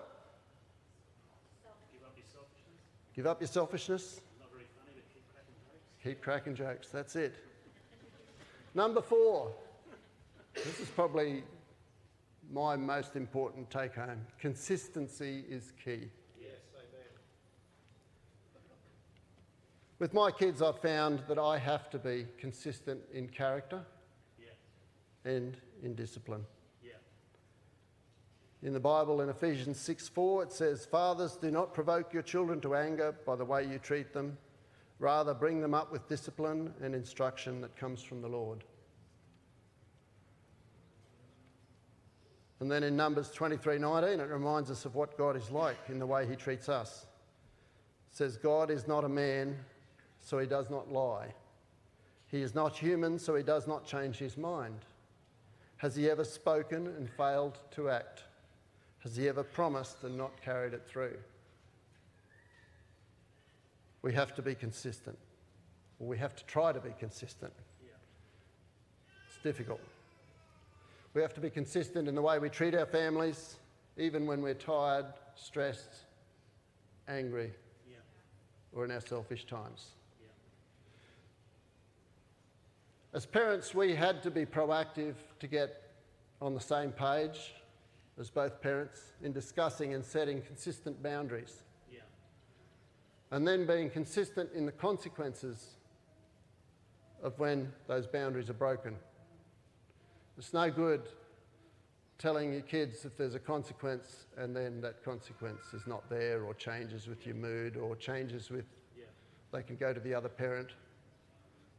Give 1.55 2.05
up 2.05 2.15
your 2.15 2.25
selfishness. 2.31 2.81
give 3.15 3.27
up 3.27 3.41
your 3.41 3.47
selfishness, 3.47 4.21
Not 4.39 4.51
very 4.51 4.65
funny, 4.77 4.93
but 4.95 5.03
keep 5.13 5.23
cracking 5.33 5.55
jokes. 5.65 6.03
keep 6.03 6.21
cracking 6.21 6.55
jokes. 6.55 6.89
That's 6.89 7.15
it. 7.15 7.35
Number 8.75 9.01
four. 9.01 9.51
This 10.53 10.79
is 10.81 10.89
probably 10.89 11.43
my 12.51 12.75
most 12.75 13.15
important 13.15 13.69
take 13.69 13.95
home. 13.95 14.25
Consistency 14.39 15.43
is 15.49 15.71
key. 15.83 16.09
Yes, 16.39 16.59
amen. 16.75 17.07
With 19.99 20.13
my 20.13 20.31
kids, 20.31 20.61
I've 20.61 20.79
found 20.79 21.23
that 21.27 21.37
I 21.39 21.57
have 21.57 21.89
to 21.91 21.99
be 21.99 22.25
consistent 22.37 22.99
in 23.13 23.27
character 23.27 23.81
Yeah, 24.39 25.31
and 25.31 25.57
in 25.83 25.95
discipline. 25.95 26.45
yeah, 26.83 26.91
In 28.63 28.73
the 28.73 28.79
Bible, 28.79 29.21
in 29.21 29.29
Ephesians 29.29 29.79
6 29.79 30.09
4, 30.09 30.43
it 30.43 30.51
says, 30.51 30.85
Fathers, 30.85 31.37
do 31.37 31.51
not 31.51 31.73
provoke 31.73 32.13
your 32.13 32.23
children 32.23 32.59
to 32.61 32.75
anger 32.75 33.15
by 33.25 33.35
the 33.35 33.45
way 33.45 33.65
you 33.65 33.79
treat 33.79 34.13
them. 34.13 34.37
Rather, 34.99 35.33
bring 35.33 35.61
them 35.61 35.73
up 35.73 35.91
with 35.91 36.07
discipline 36.07 36.73
and 36.81 36.93
instruction 36.93 37.61
that 37.61 37.75
comes 37.75 38.03
from 38.03 38.21
the 38.21 38.27
Lord. 38.27 38.63
And 42.61 42.69
then 42.69 42.83
in 42.83 42.95
Numbers 42.95 43.31
23:19, 43.31 44.19
it 44.19 44.29
reminds 44.29 44.69
us 44.69 44.85
of 44.85 44.93
what 44.93 45.17
God 45.17 45.35
is 45.35 45.49
like 45.49 45.89
in 45.89 45.97
the 45.97 46.05
way 46.05 46.27
he 46.27 46.35
treats 46.35 46.69
us. 46.69 47.07
It 48.11 48.15
says, 48.15 48.37
God 48.37 48.69
is 48.69 48.87
not 48.87 49.03
a 49.03 49.09
man, 49.09 49.57
so 50.19 50.37
he 50.37 50.45
does 50.45 50.69
not 50.69 50.91
lie. 50.91 51.33
He 52.27 52.43
is 52.43 52.53
not 52.53 52.77
human, 52.77 53.17
so 53.17 53.33
he 53.33 53.41
does 53.41 53.67
not 53.67 53.83
change 53.83 54.17
his 54.17 54.37
mind. 54.37 54.85
Has 55.77 55.95
he 55.95 56.07
ever 56.07 56.23
spoken 56.23 56.85
and 56.85 57.09
failed 57.09 57.57
to 57.71 57.89
act? 57.89 58.25
Has 58.99 59.15
he 59.15 59.27
ever 59.27 59.43
promised 59.43 60.03
and 60.03 60.15
not 60.15 60.39
carried 60.39 60.75
it 60.75 60.85
through? 60.87 61.17
We 64.03 64.13
have 64.13 64.35
to 64.35 64.43
be 64.43 64.53
consistent, 64.53 65.17
we 65.97 66.17
have 66.19 66.35
to 66.35 66.45
try 66.45 66.73
to 66.73 66.79
be 66.79 66.93
consistent. 66.99 67.53
It's 69.29 69.41
difficult. 69.41 69.81
We 71.13 71.21
have 71.21 71.33
to 71.33 71.41
be 71.41 71.49
consistent 71.49 72.07
in 72.07 72.15
the 72.15 72.21
way 72.21 72.39
we 72.39 72.49
treat 72.49 72.73
our 72.73 72.85
families, 72.85 73.57
even 73.97 74.25
when 74.25 74.41
we're 74.41 74.53
tired, 74.53 75.07
stressed, 75.35 76.05
angry, 77.07 77.51
yeah, 77.89 77.97
or 78.71 78.85
in 78.85 78.91
our 78.91 79.01
selfish 79.01 79.45
times. 79.45 79.87
yeah, 80.21 80.29
As 83.13 83.25
parents, 83.25 83.75
we 83.75 83.93
had 83.93 84.23
to 84.23 84.31
be 84.31 84.45
proactive 84.45 85.15
to 85.39 85.47
get 85.47 85.91
on 86.41 86.53
the 86.53 86.61
same 86.61 86.91
page 86.91 87.55
as 88.17 88.29
both 88.29 88.61
parents 88.61 89.11
in 89.21 89.33
discussing 89.33 89.93
and 89.93 90.05
setting 90.05 90.41
consistent 90.41 91.03
boundaries, 91.03 91.63
yeah, 91.91 91.99
and 93.31 93.45
then 93.45 93.65
being 93.65 93.89
consistent 93.89 94.49
in 94.53 94.65
the 94.65 94.71
consequences 94.71 95.71
of 97.21 97.37
when 97.37 97.69
those 97.87 98.07
boundaries 98.07 98.49
are 98.49 98.53
broken. 98.53 98.95
It's 100.41 100.53
no 100.53 100.71
good 100.71 101.03
telling 102.17 102.51
your 102.51 102.63
kids 102.63 103.05
if 103.05 103.15
there's 103.15 103.35
a 103.35 103.39
consequence 103.39 104.25
and 104.37 104.55
then 104.55 104.81
that 104.81 105.05
consequence 105.05 105.61
is 105.71 105.85
not 105.85 106.09
there 106.09 106.41
or 106.45 106.55
changes 106.55 107.05
with 107.05 107.27
your 107.27 107.35
mood 107.35 107.77
or 107.77 107.95
changes 107.95 108.49
with 108.49 108.65
yeah, 108.97 109.03
they 109.51 109.61
can 109.61 109.75
go 109.75 109.93
to 109.93 109.99
the 109.99 110.15
other 110.15 110.29
parent. 110.29 110.69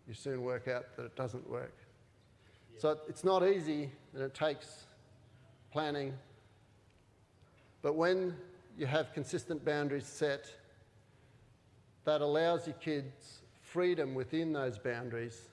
You 0.06 0.14
soon 0.14 0.42
work 0.42 0.68
out 0.68 0.96
that 0.96 1.06
it 1.06 1.16
doesn't 1.16 1.50
work. 1.50 1.74
So 2.78 2.98
it's 3.08 3.24
not 3.24 3.44
easy 3.44 3.90
and 4.14 4.22
it 4.22 4.32
takes 4.32 4.84
planning. 5.72 6.14
But 7.82 7.96
when 7.96 8.36
you 8.78 8.86
have 8.86 9.12
consistent 9.12 9.64
boundaries 9.64 10.06
set, 10.06 10.46
that 12.04 12.20
allows 12.20 12.68
your 12.68 12.76
kids 12.76 13.40
freedom 13.60 14.14
within 14.14 14.52
those 14.52 14.78
boundaries 14.78 15.48
yeah, 15.48 15.51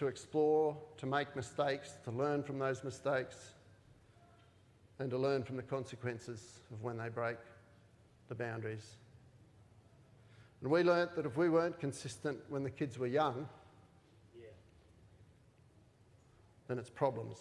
to 0.00 0.06
explore, 0.06 0.74
to 0.96 1.04
make 1.04 1.36
mistakes, 1.36 1.98
to 2.02 2.10
learn 2.10 2.42
from 2.42 2.58
those 2.58 2.82
mistakes, 2.82 3.52
and 4.98 5.10
to 5.10 5.18
learn 5.18 5.42
from 5.42 5.56
the 5.56 5.62
consequences 5.62 6.60
of 6.72 6.82
when 6.82 6.96
they 6.96 7.10
break 7.10 7.36
the 8.30 8.34
boundaries. 8.34 8.96
And 10.62 10.70
we 10.70 10.82
learnt 10.82 11.14
that 11.16 11.26
if 11.26 11.36
we 11.36 11.50
weren't 11.50 11.78
consistent 11.78 12.38
when 12.48 12.62
the 12.62 12.70
kids 12.70 12.98
were 12.98 13.08
young, 13.08 13.46
yeah, 14.34 14.48
then 16.66 16.78
it's 16.78 16.88
problems. 16.88 17.36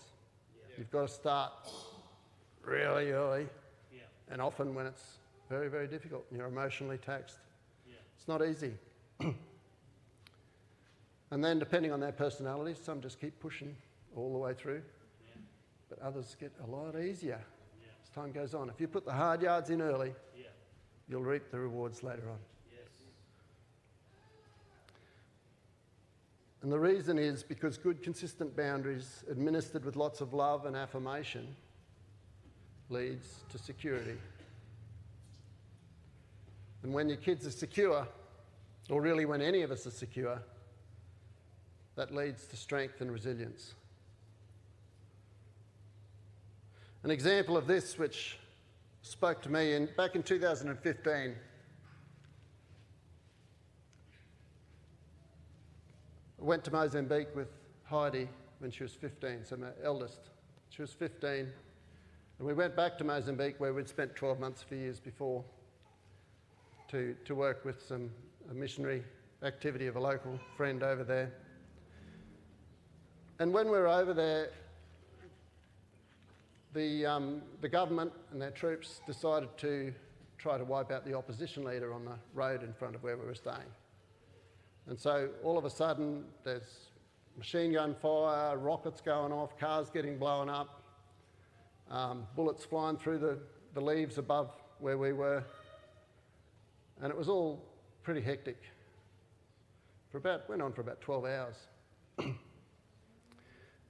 Yeah. 0.58 0.76
You've 0.80 0.91
got 0.91 1.08
to 1.08 1.13
start 1.13 1.54
really 2.62 3.12
early, 3.12 3.48
yeah, 3.89 4.02
and 4.30 4.41
often 4.41 4.76
when 4.76 4.86
it's 4.86 5.19
very, 5.48 5.69
very 5.69 5.88
difficult 5.88 6.26
and 6.30 6.38
you're 6.38 6.48
emotionally 6.50 6.98
taxed. 6.98 7.39
It's 8.17 8.28
not 8.28 8.45
easy. 8.45 8.74
and 11.32 11.44
then, 11.44 11.60
depending 11.60 11.92
on 11.92 12.00
their 12.00 12.12
personalities, 12.12 12.80
some 12.82 13.02
just 13.02 13.20
keep 13.20 13.39
pushing 13.39 13.76
all 14.15 14.32
the 14.34 14.39
way 14.39 14.54
through, 14.54 14.82
yeah, 15.26 15.34
but 15.89 16.00
others 16.02 16.36
get 16.39 16.52
a 16.63 16.68
lot 16.68 16.96
easier 17.00 17.39
yeah, 17.80 17.88
as 18.04 18.10
time 18.10 18.32
goes 18.32 18.56
on. 18.56 18.70
If 18.70 18.82
you 18.82 18.88
put 18.88 19.06
the 19.06 19.13
hard 19.13 19.42
yards 19.42 19.70
in 19.70 19.82
early, 19.82 20.13
yeah, 20.36 20.48
you'll 21.08 21.24
reap 21.24 21.52
the 21.52 21.60
rewards 21.60 22.02
later 22.02 22.28
on. 22.30 22.39
yes, 22.72 22.88
And 26.63 26.72
the 26.72 26.80
reason 26.80 27.20
is 27.20 27.44
because 27.44 27.78
good, 27.78 28.02
consistent 28.02 28.58
boundaries, 28.58 29.24
administered 29.30 29.86
with 29.86 29.96
lots 29.96 30.22
of 30.22 30.34
love 30.34 30.65
and 30.65 30.76
affirmation, 30.76 31.56
leads 32.89 33.44
to 33.52 33.60
security. 33.60 34.18
And 36.82 36.92
when 36.92 37.08
your 37.08 37.18
kids 37.18 37.46
are 37.46 37.52
secure, 37.52 38.08
or 38.89 39.02
really 39.02 39.26
when 39.26 39.42
any 39.42 39.62
of 39.62 39.70
us 39.70 39.86
are 39.86 39.92
secure, 39.92 40.42
that 42.00 42.16
leads 42.16 42.48
to 42.48 42.56
strength 42.56 43.02
and 43.02 43.12
resilience. 43.12 43.74
An 47.04 47.12
example 47.12 47.58
of 47.58 47.68
this, 47.68 48.00
which 48.00 48.40
spoke 49.02 49.42
to 49.42 49.50
me 49.50 49.74
in, 49.74 49.90
back 49.98 50.16
in 50.16 50.24
2015, 50.24 51.12
I 51.12 51.36
went 56.38 56.64
to 56.64 56.72
Mozambique 56.72 57.36
with 57.36 57.50
Heidi 57.84 58.30
when 58.60 58.72
she 58.72 58.84
was 58.84 58.94
15, 58.94 59.44
so 59.44 59.58
my 59.58 59.68
eldest. 59.84 60.22
She 60.70 60.82
was 60.82 60.94
15. 60.94 61.30
And 61.30 61.52
we 62.40 62.54
went 62.54 62.78
back 62.78 62.98
to 63.00 63.04
Mozambique 63.04 63.60
where 63.60 63.74
we'd 63.74 63.90
spent 63.90 64.16
12 64.16 64.40
months 64.40 64.64
for 64.64 64.76
years 64.76 65.02
before 65.02 65.44
to, 66.92 67.14
to 67.26 67.36
work 67.36 67.66
with 67.66 67.86
some 67.86 68.10
a 68.50 68.54
missionary 68.54 69.04
activity 69.44 69.88
of 69.88 69.98
a 69.98 70.00
local 70.00 70.40
friend 70.56 70.82
over 70.82 71.04
there. 71.04 71.34
And 73.39 73.54
when 73.54 73.67
we 73.67 73.71
were 73.71 73.88
over 73.88 74.13
there, 74.13 74.49
the, 76.73 77.06
um, 77.06 77.41
the 77.62 77.69
government 77.69 78.12
and 78.34 78.41
their 78.41 78.52
troops 78.52 78.99
decided 79.08 79.58
to 79.60 79.93
try 80.38 80.58
to 80.58 80.65
wipe 80.65 80.91
out 80.91 81.06
the 81.06 81.13
opposition 81.13 81.63
leader 81.63 81.93
on 81.93 82.04
the 82.04 82.15
road 82.34 82.63
in 82.63 82.73
front 82.73 82.95
of 82.95 83.04
where 83.04 83.15
we 83.15 83.25
were 83.25 83.36
staying. 83.36 83.71
And 84.88 84.99
so 84.99 85.30
all 85.41 85.58
of 85.58 85.63
a 85.63 85.69
sudden, 85.69 86.25
there's 86.43 86.89
machine 87.38 87.73
gun 87.73 87.95
fire, 88.02 88.58
rockets 88.58 88.99
going 88.99 89.32
off, 89.32 89.58
cars 89.58 89.89
getting 89.89 90.17
blown 90.17 90.49
up, 90.49 90.82
um, 91.89 92.28
bullets 92.36 92.65
flying 92.65 92.97
through 92.97 93.19
the, 93.19 93.38
the 93.73 93.82
leaves 93.82 94.17
above 94.17 94.52
where 94.80 94.97
we 94.97 95.13
were. 95.13 95.45
And 97.02 97.10
it 97.10 97.17
was 97.17 97.30
all 97.30 97.63
pretty 98.04 98.21
hectic. 98.21 98.62
For 100.12 100.17
about, 100.17 100.49
went 100.49 100.62
on 100.62 100.73
for 100.73 100.82
about 100.82 100.99
12 100.99 101.25
hours. 101.25 102.36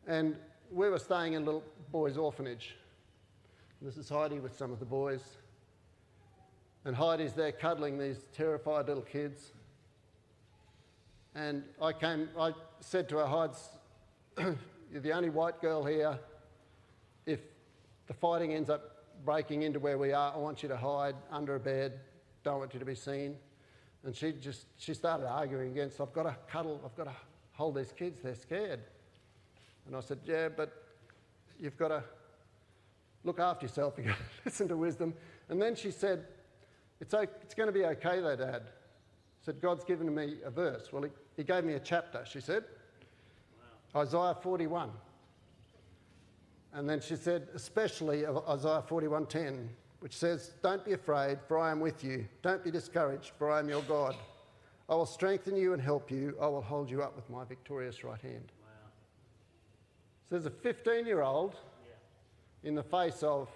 And 0.10 0.36
we 0.72 0.90
were 0.90 0.98
staying 0.98 1.34
in 1.34 1.44
a 1.44 1.46
little 1.46 1.64
boys' 1.92 2.18
orphanage. 2.18 2.76
This 3.80 3.96
is 3.96 4.10
Heidi 4.10 4.40
with 4.40 4.58
some 4.58 4.72
of 4.74 4.80
the 4.80 4.86
boys. 4.86 5.22
And 6.84 6.96
Heidi's 6.96 7.34
there 7.34 7.52
cuddling 7.52 8.00
these 8.00 8.26
terrified 8.34 8.88
little 8.88 9.04
kids. 9.04 9.52
And 11.36 11.64
I 11.80 11.94
came, 11.94 12.28
I 12.38 12.54
said 12.80 13.08
to 13.10 13.18
her, 13.18 13.28
Hides, 13.28 13.70
you're 14.38 15.02
the 15.02 15.12
only 15.12 15.30
white 15.30 15.62
girl 15.62 15.86
here. 15.86 16.18
If 17.28 17.42
the 18.08 18.14
fighting 18.16 18.54
ends 18.54 18.72
up 18.72 19.06
breaking 19.24 19.62
into 19.62 19.80
where 19.80 20.00
we 20.00 20.12
are, 20.12 20.34
I 20.34 20.38
want 20.38 20.64
you 20.64 20.70
to 20.70 20.78
hide 20.78 21.16
under 21.30 21.56
a 21.56 21.60
bed. 21.60 22.00
Don't 22.44 22.58
want 22.58 22.74
you 22.74 22.80
to 22.80 22.86
be 22.86 22.96
seen. 22.96 23.36
And 24.04 24.16
she 24.16 24.32
just, 24.32 24.66
she 24.78 24.96
started 24.96 25.30
arguing 25.30 25.70
against, 25.70 26.02
I've 26.02 26.14
got 26.14 26.24
to 26.24 26.36
cuddle, 26.52 26.82
I've 26.84 26.96
got 26.96 27.04
to 27.04 27.16
hold 27.52 27.76
these 27.76 27.92
kids, 27.92 28.22
they're 28.24 28.34
scared. 28.34 28.80
And 29.90 29.98
I 29.98 30.02
said, 30.02 30.20
yeah, 30.24 30.50
but 30.50 30.72
you've 31.60 31.76
got 31.76 31.88
to 31.88 32.04
look 33.24 33.40
after 33.40 33.66
yourself, 33.66 33.96
you've 33.98 34.06
got 34.06 34.18
to 34.18 34.24
listen 34.46 34.68
to 34.68 34.78
wisdom. 34.78 35.16
And 35.50 35.60
then 35.60 35.76
she 35.76 35.90
said, 35.90 36.26
it's, 37.02 37.16
it's 37.16 37.56
going 37.56 37.68
to 37.68 37.74
be 37.74 37.86
okay 37.86 38.20
though, 38.22 38.36
Dad. 38.36 38.64
said, 39.42 39.60
God's 39.60 39.84
given 39.84 40.14
me 40.14 40.36
a 40.46 40.52
verse. 40.52 40.94
Well, 40.94 41.02
he, 41.02 41.10
he 41.38 41.44
gave 41.44 41.64
me 41.64 41.74
a 41.74 41.80
chapter, 41.80 42.24
she 42.30 42.40
said. 42.40 42.66
Isaiah 43.96 44.38
41. 44.40 44.92
And 46.74 46.88
then 46.88 47.02
she 47.02 47.16
said, 47.16 47.48
especially 47.56 48.26
of 48.26 48.48
Isaiah 48.48 48.84
41:10, 48.88 49.70
which 50.02 50.16
says, 50.16 50.54
Don't 50.62 50.86
be 50.86 50.94
afraid, 50.94 51.40
for 51.48 51.58
I 51.58 51.72
am 51.72 51.80
with 51.80 52.04
you. 52.04 52.28
Don't 52.44 52.64
be 52.64 52.70
discouraged, 52.70 53.32
for 53.40 53.50
I 53.50 53.58
am 53.58 53.68
your 53.68 53.82
God. 53.82 54.16
I 54.88 54.94
will 54.94 55.08
strengthen 55.08 55.56
you 55.56 55.74
and 55.74 55.82
help 55.82 56.12
you. 56.12 56.38
I 56.40 56.46
will 56.46 56.62
hold 56.62 56.92
you 56.92 57.02
up 57.02 57.16
with 57.16 57.28
my 57.30 57.44
victorious 57.44 58.04
right 58.04 58.22
hand. 58.22 58.52
Wow. 58.62 58.69
So 60.30 60.36
there's 60.36 60.46
a 60.46 60.52
15 60.52 61.08
year 61.08 61.24
old 61.24 61.56
in 62.64 62.76
the 62.76 62.84
face 62.84 63.24
of 63.24 63.50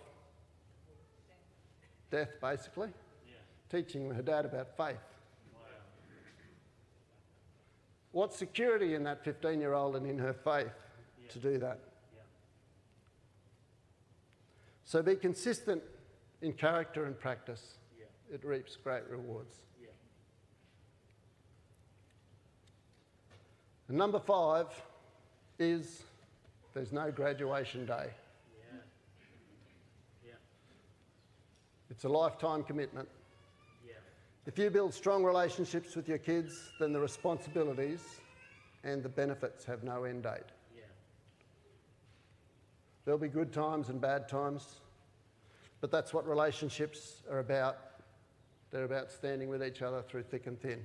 death, 2.09 2.31
basically, 2.41 2.89
teaching 3.69 4.09
her 4.09 4.23
dad 4.23 4.45
about 4.45 4.75
faith. 4.75 4.97
What 8.11 8.33
security 8.33 8.95
in 8.95 9.03
that 9.03 9.23
15 9.23 9.59
year 9.59 9.73
old 9.73 9.95
and 9.95 10.07
in 10.07 10.17
her 10.17 10.33
faith 10.33 10.73
to 11.29 11.39
do 11.39 11.59
that? 11.59 11.79
So 14.83 15.01
be 15.03 15.15
consistent 15.15 15.81
in 16.41 16.53
character 16.53 17.05
and 17.05 17.19
practice. 17.19 17.77
Yeah. 17.97 18.05
It 18.35 18.43
reaps 18.43 18.77
great 18.83 19.03
rewards. 19.09 19.55
Yeah. 19.81 19.89
Number 23.89 24.19
five 24.19 24.67
is 25.57 26.03
there's 26.73 26.91
no 26.91 27.11
graduation 27.11 27.85
day. 27.85 28.09
Yeah. 28.57 28.79
Yeah. 30.25 30.33
It's 31.89 32.03
a 32.03 32.09
lifetime 32.09 32.63
commitment. 32.63 33.07
Yeah. 33.85 33.93
If 34.47 34.57
you 34.57 34.69
build 34.69 34.93
strong 34.93 35.23
relationships 35.23 35.95
with 35.95 36.07
your 36.07 36.17
kids, 36.17 36.71
then 36.79 36.93
the 36.93 36.99
responsibilities 36.99 38.01
and 38.83 39.03
the 39.03 39.09
benefits 39.09 39.63
have 39.65 39.83
no 39.83 40.03
end 40.03 40.23
date. 40.23 40.41
Yeah. 40.75 40.83
There'll 43.05 43.19
be 43.19 43.27
good 43.27 43.53
times 43.53 43.89
and 43.89 44.01
bad 44.01 44.27
times, 44.27 44.79
but 45.79 45.91
that's 45.91 46.13
what 46.13 46.27
relationships 46.27 47.21
are 47.29 47.39
about. 47.39 47.77
They're 48.71 48.85
about 48.85 49.11
standing 49.11 49.49
with 49.49 49.63
each 49.63 49.83
other 49.83 50.01
through 50.01 50.23
thick 50.23 50.47
and 50.47 50.59
thin, 50.59 50.81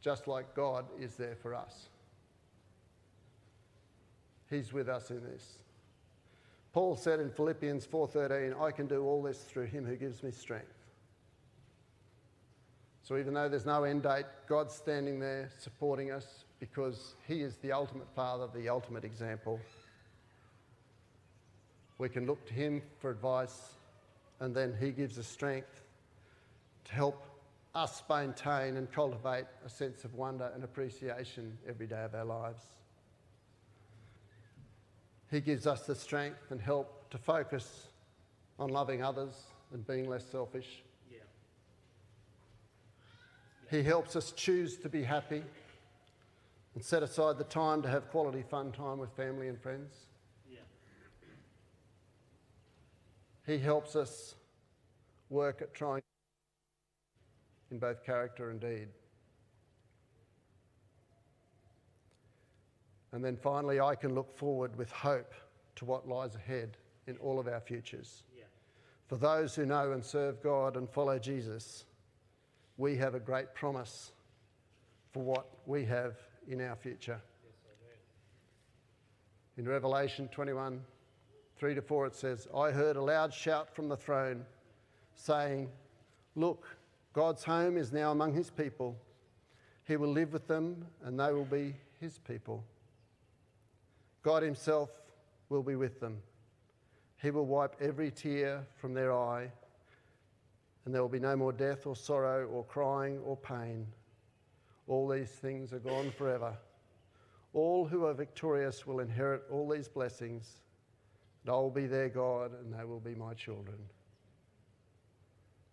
just 0.00 0.26
like 0.26 0.54
God 0.54 0.86
is 0.98 1.16
there 1.16 1.36
for 1.36 1.54
us. 1.54 1.88
He's 4.52 4.72
with 4.72 4.88
us 4.88 5.10
in 5.10 5.22
this. 5.24 5.58
Paul 6.72 6.94
said 6.94 7.20
in 7.20 7.30
Philippians 7.30 7.86
4:13, 7.86 8.52
"I 8.54 8.70
can 8.70 8.86
do 8.86 9.04
all 9.04 9.22
this 9.22 9.42
through 9.44 9.66
him 9.66 9.86
who 9.86 9.96
gives 9.96 10.22
me 10.22 10.30
strength." 10.30 10.90
So 13.02 13.16
even 13.16 13.34
though 13.34 13.48
there's 13.48 13.66
no 13.66 13.84
end 13.84 14.02
date, 14.02 14.26
God's 14.46 14.74
standing 14.74 15.18
there 15.18 15.50
supporting 15.58 16.10
us 16.10 16.44
because 16.60 17.16
he 17.26 17.42
is 17.42 17.56
the 17.58 17.72
ultimate 17.72 18.08
father, 18.14 18.46
the 18.46 18.68
ultimate 18.68 19.04
example. 19.04 19.58
We 21.98 22.08
can 22.08 22.26
look 22.26 22.44
to 22.46 22.54
him 22.54 22.82
for 22.98 23.10
advice 23.10 23.74
and 24.40 24.54
then 24.54 24.74
he 24.74 24.92
gives 24.92 25.18
us 25.18 25.26
strength 25.26 25.82
to 26.84 26.92
help 26.92 27.26
us 27.74 28.02
maintain 28.08 28.76
and 28.76 28.90
cultivate 28.92 29.46
a 29.64 29.68
sense 29.68 30.04
of 30.04 30.14
wonder 30.14 30.50
and 30.54 30.62
appreciation 30.62 31.58
every 31.66 31.86
day 31.86 32.04
of 32.04 32.14
our 32.14 32.24
lives. 32.24 32.81
He 35.32 35.40
gives 35.40 35.66
us 35.66 35.86
the 35.86 35.94
strength 35.94 36.50
and 36.50 36.60
help 36.60 37.08
to 37.10 37.16
focus 37.16 37.88
on 38.58 38.68
loving 38.68 39.02
others 39.02 39.32
and 39.72 39.84
being 39.86 40.06
less 40.06 40.26
selfish. 40.30 40.82
Yeah. 41.10 41.20
He 43.70 43.82
helps 43.82 44.14
us 44.14 44.30
choose 44.32 44.76
to 44.76 44.90
be 44.90 45.02
happy 45.02 45.42
and 46.74 46.84
set 46.84 47.02
aside 47.02 47.38
the 47.38 47.44
time 47.44 47.80
to 47.80 47.88
have 47.88 48.10
quality 48.10 48.42
fun 48.42 48.72
time 48.72 48.98
with 48.98 49.10
family 49.16 49.48
and 49.48 49.58
friends. 49.58 49.94
Yeah. 50.50 50.58
He 53.46 53.58
helps 53.58 53.96
us 53.96 54.34
work 55.30 55.62
at 55.62 55.72
trying 55.72 56.02
in 57.70 57.78
both 57.78 58.04
character 58.04 58.50
and 58.50 58.60
deed. 58.60 58.88
And 63.12 63.24
then 63.24 63.36
finally, 63.36 63.80
I 63.80 63.94
can 63.94 64.14
look 64.14 64.36
forward 64.36 64.76
with 64.76 64.90
hope 64.90 65.32
to 65.76 65.84
what 65.84 66.08
lies 66.08 66.34
ahead 66.34 66.76
in 67.06 67.16
all 67.18 67.38
of 67.38 67.46
our 67.46 67.60
futures. 67.60 68.22
Yeah. 68.36 68.44
For 69.06 69.16
those 69.16 69.54
who 69.54 69.66
know 69.66 69.92
and 69.92 70.04
serve 70.04 70.42
God 70.42 70.76
and 70.76 70.88
follow 70.88 71.18
Jesus, 71.18 71.84
we 72.78 72.96
have 72.96 73.14
a 73.14 73.20
great 73.20 73.54
promise 73.54 74.12
for 75.12 75.22
what 75.22 75.46
we 75.66 75.84
have 75.84 76.16
in 76.48 76.60
our 76.60 76.76
future. 76.76 77.20
In 79.58 79.68
Revelation 79.68 80.28
21, 80.28 80.80
3 81.58 81.74
to 81.74 81.82
4, 81.82 82.06
it 82.06 82.14
says, 82.16 82.48
I 82.56 82.70
heard 82.70 82.96
a 82.96 83.02
loud 83.02 83.34
shout 83.34 83.74
from 83.76 83.88
the 83.88 83.96
throne 83.96 84.46
saying, 85.14 85.68
Look, 86.34 86.66
God's 87.12 87.44
home 87.44 87.76
is 87.76 87.92
now 87.92 88.12
among 88.12 88.32
his 88.32 88.48
people. 88.48 88.96
He 89.86 89.96
will 89.96 90.10
live 90.10 90.32
with 90.32 90.48
them, 90.48 90.86
and 91.04 91.20
they 91.20 91.30
will 91.32 91.44
be 91.44 91.74
his 92.00 92.18
people. 92.18 92.64
God 94.22 94.42
himself 94.42 94.90
will 95.48 95.62
be 95.62 95.76
with 95.76 96.00
them. 96.00 96.18
He 97.20 97.30
will 97.30 97.46
wipe 97.46 97.76
every 97.80 98.10
tear 98.10 98.66
from 98.80 98.94
their 98.94 99.12
eye, 99.12 99.50
and 100.84 100.94
there 100.94 101.02
will 101.02 101.08
be 101.08 101.20
no 101.20 101.36
more 101.36 101.52
death 101.52 101.86
or 101.86 101.94
sorrow 101.94 102.46
or 102.46 102.64
crying 102.64 103.20
or 103.20 103.36
pain. 103.36 103.86
All 104.88 105.08
these 105.08 105.30
things 105.30 105.72
are 105.72 105.78
gone 105.78 106.10
forever. 106.10 106.56
All 107.54 107.86
who 107.86 108.06
are 108.06 108.14
victorious 108.14 108.86
will 108.86 109.00
inherit 109.00 109.42
all 109.50 109.68
these 109.68 109.88
blessings, 109.88 110.62
and 111.44 111.52
I 111.52 111.56
will 111.56 111.70
be 111.70 111.86
their 111.86 112.08
God, 112.08 112.52
and 112.60 112.72
they 112.72 112.84
will 112.84 113.00
be 113.00 113.14
my 113.14 113.34
children. 113.34 113.78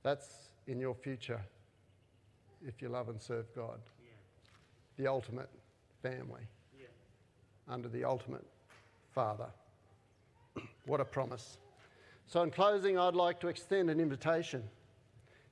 That's 0.04 0.50
in 0.68 0.80
your 0.80 0.94
future 0.94 1.42
if 2.66 2.82
you 2.82 2.90
love 2.90 3.10
and 3.10 3.22
serve 3.22 3.54
God. 3.56 3.80
Yeah. 4.02 4.10
The 4.98 5.08
ultimate 5.08 5.50
family. 6.02 6.48
Under 7.70 7.88
the 7.88 8.04
ultimate 8.04 8.46
Father. 9.14 9.48
what 10.86 11.00
a 11.00 11.06
promise. 11.06 11.58
So, 12.28 12.42
in 12.44 12.52
closing, 12.52 12.98
I'd 12.98 13.16
like 13.16 13.40
to 13.42 13.48
extend 13.48 13.90
an 13.90 14.00
invitation. 14.00 14.64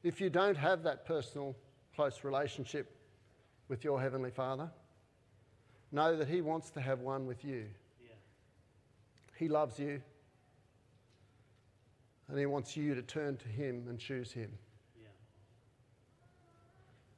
If 0.03 0.21
you 0.21 0.29
don't 0.29 0.57
have 0.57 0.83
that 0.83 1.05
personal, 1.05 1.55
close 1.95 2.23
relationship 2.23 2.95
with 3.67 3.83
your 3.83 3.99
Heavenly 3.99 4.31
Father, 4.31 4.69
know 5.91 6.15
that 6.15 6.27
He 6.27 6.41
wants 6.41 6.69
to 6.71 6.81
have 6.81 6.99
one 6.99 7.25
with 7.25 7.43
you. 7.43 7.65
Yeah. 7.99 8.13
He 9.35 9.47
loves 9.47 9.79
you, 9.79 10.01
and 12.27 12.37
He 12.37 12.45
wants 12.45 12.77
you 12.77 12.93
to 12.93 13.01
turn 13.01 13.37
to 13.37 13.47
Him 13.47 13.85
and 13.89 13.97
choose 13.97 14.31
Him. 14.31 14.51
Yeah. 15.01 15.07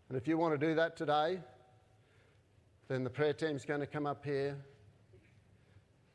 And 0.07 0.17
if 0.17 0.27
you 0.27 0.37
want 0.37 0.59
to 0.59 0.67
do 0.67 0.75
that 0.75 0.95
today, 0.95 1.39
then 2.87 3.03
the 3.03 3.09
prayer 3.09 3.33
team's 3.33 3.65
going 3.65 3.81
to 3.81 3.87
come 3.87 4.05
up 4.05 4.25
here. 4.25 4.57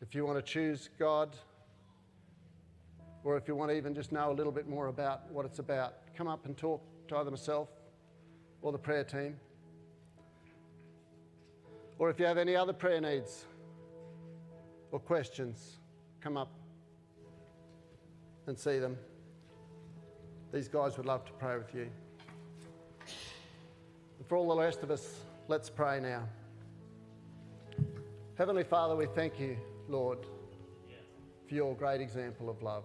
If 0.07 0.14
you 0.14 0.27
want 0.27 0.37
to 0.37 0.43
choose 0.43 0.90
God, 0.99 1.35
or 3.25 3.38
if 3.38 3.49
you 3.49 3.57
want 3.57 3.71
to 3.71 3.77
even 3.77 3.95
just 3.95 4.12
know 4.12 4.31
a 4.31 4.35
little 4.35 4.53
bit 4.53 4.69
more 4.69 4.88
about 4.88 5.33
what 5.33 5.47
it's 5.47 5.61
about, 5.61 5.95
come 6.14 6.29
up 6.29 6.45
and 6.45 6.55
talk 6.55 6.83
to 7.09 7.17
either 7.17 7.31
myself 7.31 7.71
or 8.61 8.71
the 8.71 8.77
prayer 8.77 9.03
team. 9.03 9.37
Or 11.99 12.11
if 12.11 12.21
you 12.21 12.27
have 12.27 12.37
any 12.37 12.55
other 12.55 12.75
prayer 12.75 13.01
needs 13.01 13.47
or 14.93 14.99
questions, 14.99 15.79
come 16.21 16.37
up 16.37 16.53
and 18.47 18.59
see 18.59 18.79
them. 18.79 18.99
These 20.53 20.69
guys 20.69 20.99
would 20.99 21.07
love 21.07 21.25
to 21.25 21.33
pray 21.33 21.57
with 21.57 21.75
you. 21.75 21.88
And 24.19 24.29
for 24.29 24.37
all 24.37 24.55
the 24.55 24.61
rest 24.61 24.83
of 24.83 24.90
us, 24.90 25.21
let's 25.49 25.71
pray 25.71 25.99
now. 25.99 26.29
Heavenly 28.37 28.64
Father, 28.64 28.97
we 28.97 29.07
thank 29.07 29.40
you, 29.40 29.57
Lord, 29.88 30.18
for 31.49 31.55
your 31.55 31.75
great 31.75 32.01
example 32.01 32.49
of 32.49 32.62
love, 32.62 32.85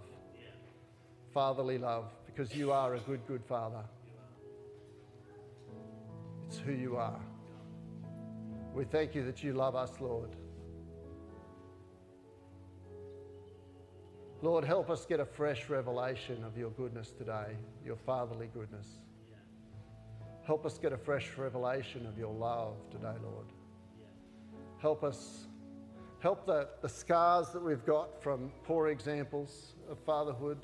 fatherly 1.34 1.78
love, 1.78 2.12
because 2.26 2.54
you 2.56 2.72
are 2.72 2.96
a 2.96 3.00
good, 3.00 3.26
good 3.28 3.44
Father. 3.44 3.84
It's 6.48 6.58
who 6.58 6.72
you 6.72 6.98
are. 6.98 7.20
We 8.74 8.86
thank 8.86 9.16
you 9.16 9.24
that 9.26 9.44
you 9.44 9.54
love 9.54 9.76
us, 9.76 9.92
Lord. 10.00 10.36
Lord, 14.42 14.64
help 14.64 14.90
us 14.90 15.06
get 15.06 15.20
a 15.20 15.26
fresh 15.26 15.70
revelation 15.70 16.44
of 16.46 16.58
your 16.58 16.70
goodness 16.72 17.12
today, 17.12 17.58
your 17.86 17.98
fatherly 17.98 18.50
goodness. 18.54 18.88
Help 20.46 20.66
us 20.66 20.78
get 20.78 20.94
a 20.94 20.98
fresh 20.98 21.38
revelation 21.38 22.08
of 22.08 22.18
your 22.18 22.34
love 22.34 22.76
today, 22.90 23.16
Lord. 23.22 23.48
Help 24.82 25.04
us, 25.04 25.46
help 26.20 26.46
the, 26.46 26.68
the 26.82 26.90
scars 26.90 27.50
that 27.50 27.64
we've 27.64 27.86
got 27.86 28.22
from 28.22 28.52
poor 28.66 28.90
examples 28.90 29.76
of 29.90 29.98
fatherhood 30.00 30.58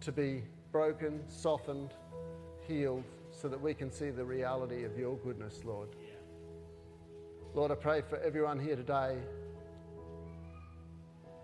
to 0.00 0.12
be 0.12 0.42
broken, 0.70 1.22
softened, 1.28 1.90
healed, 2.68 3.04
so 3.30 3.48
that 3.48 3.60
we 3.60 3.72
can 3.72 3.90
see 3.90 4.10
the 4.10 4.24
reality 4.24 4.84
of 4.84 4.98
your 4.98 5.16
goodness, 5.16 5.62
Lord. 5.64 5.88
Lord, 7.54 7.70
I 7.70 7.76
pray 7.76 8.02
for 8.02 8.18
everyone 8.18 8.58
here 8.58 8.76
today 8.76 9.16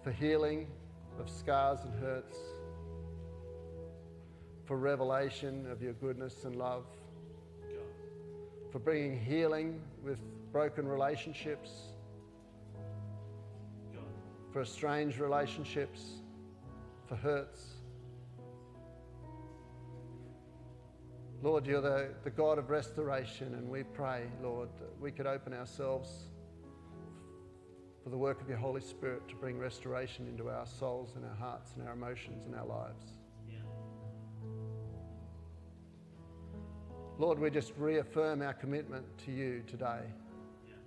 for 0.02 0.10
healing 0.10 0.66
of 1.18 1.28
scars 1.28 1.80
and 1.84 1.94
hurts, 2.00 2.36
for 4.64 4.76
revelation 4.76 5.66
of 5.70 5.82
your 5.82 5.92
goodness 5.94 6.44
and 6.44 6.56
love, 6.56 6.84
for 8.70 8.78
bringing 8.78 9.18
healing 9.18 9.80
with 10.02 10.18
broken 10.52 10.86
relationships, 10.86 11.92
for 14.52 14.62
estranged 14.62 15.18
relationships, 15.18 16.00
for 17.06 17.16
hurts. 17.16 17.64
Lord, 21.42 21.66
you're 21.66 21.80
the, 21.80 22.10
the 22.24 22.30
God 22.30 22.58
of 22.58 22.68
restoration, 22.68 23.54
and 23.54 23.68
we 23.68 23.82
pray, 23.82 24.24
Lord, 24.42 24.68
that 24.78 25.00
we 25.00 25.10
could 25.10 25.26
open 25.26 25.54
ourselves 25.54 26.10
for 28.02 28.10
the 28.10 28.16
work 28.16 28.40
of 28.40 28.48
your 28.48 28.58
Holy 28.58 28.80
Spirit 28.80 29.26
to 29.28 29.34
bring 29.36 29.58
restoration 29.58 30.26
into 30.26 30.50
our 30.50 30.66
souls 30.66 31.12
and 31.16 31.24
our 31.24 31.34
hearts 31.34 31.72
and 31.76 31.86
our 31.86 31.94
emotions 31.94 32.44
and 32.44 32.54
our 32.54 32.66
lives. 32.66 33.06
Yeah. 33.48 33.58
Lord, 37.18 37.38
we 37.38 37.50
just 37.50 37.72
reaffirm 37.78 38.42
our 38.42 38.54
commitment 38.54 39.06
to 39.24 39.32
you 39.32 39.62
today. 39.66 40.00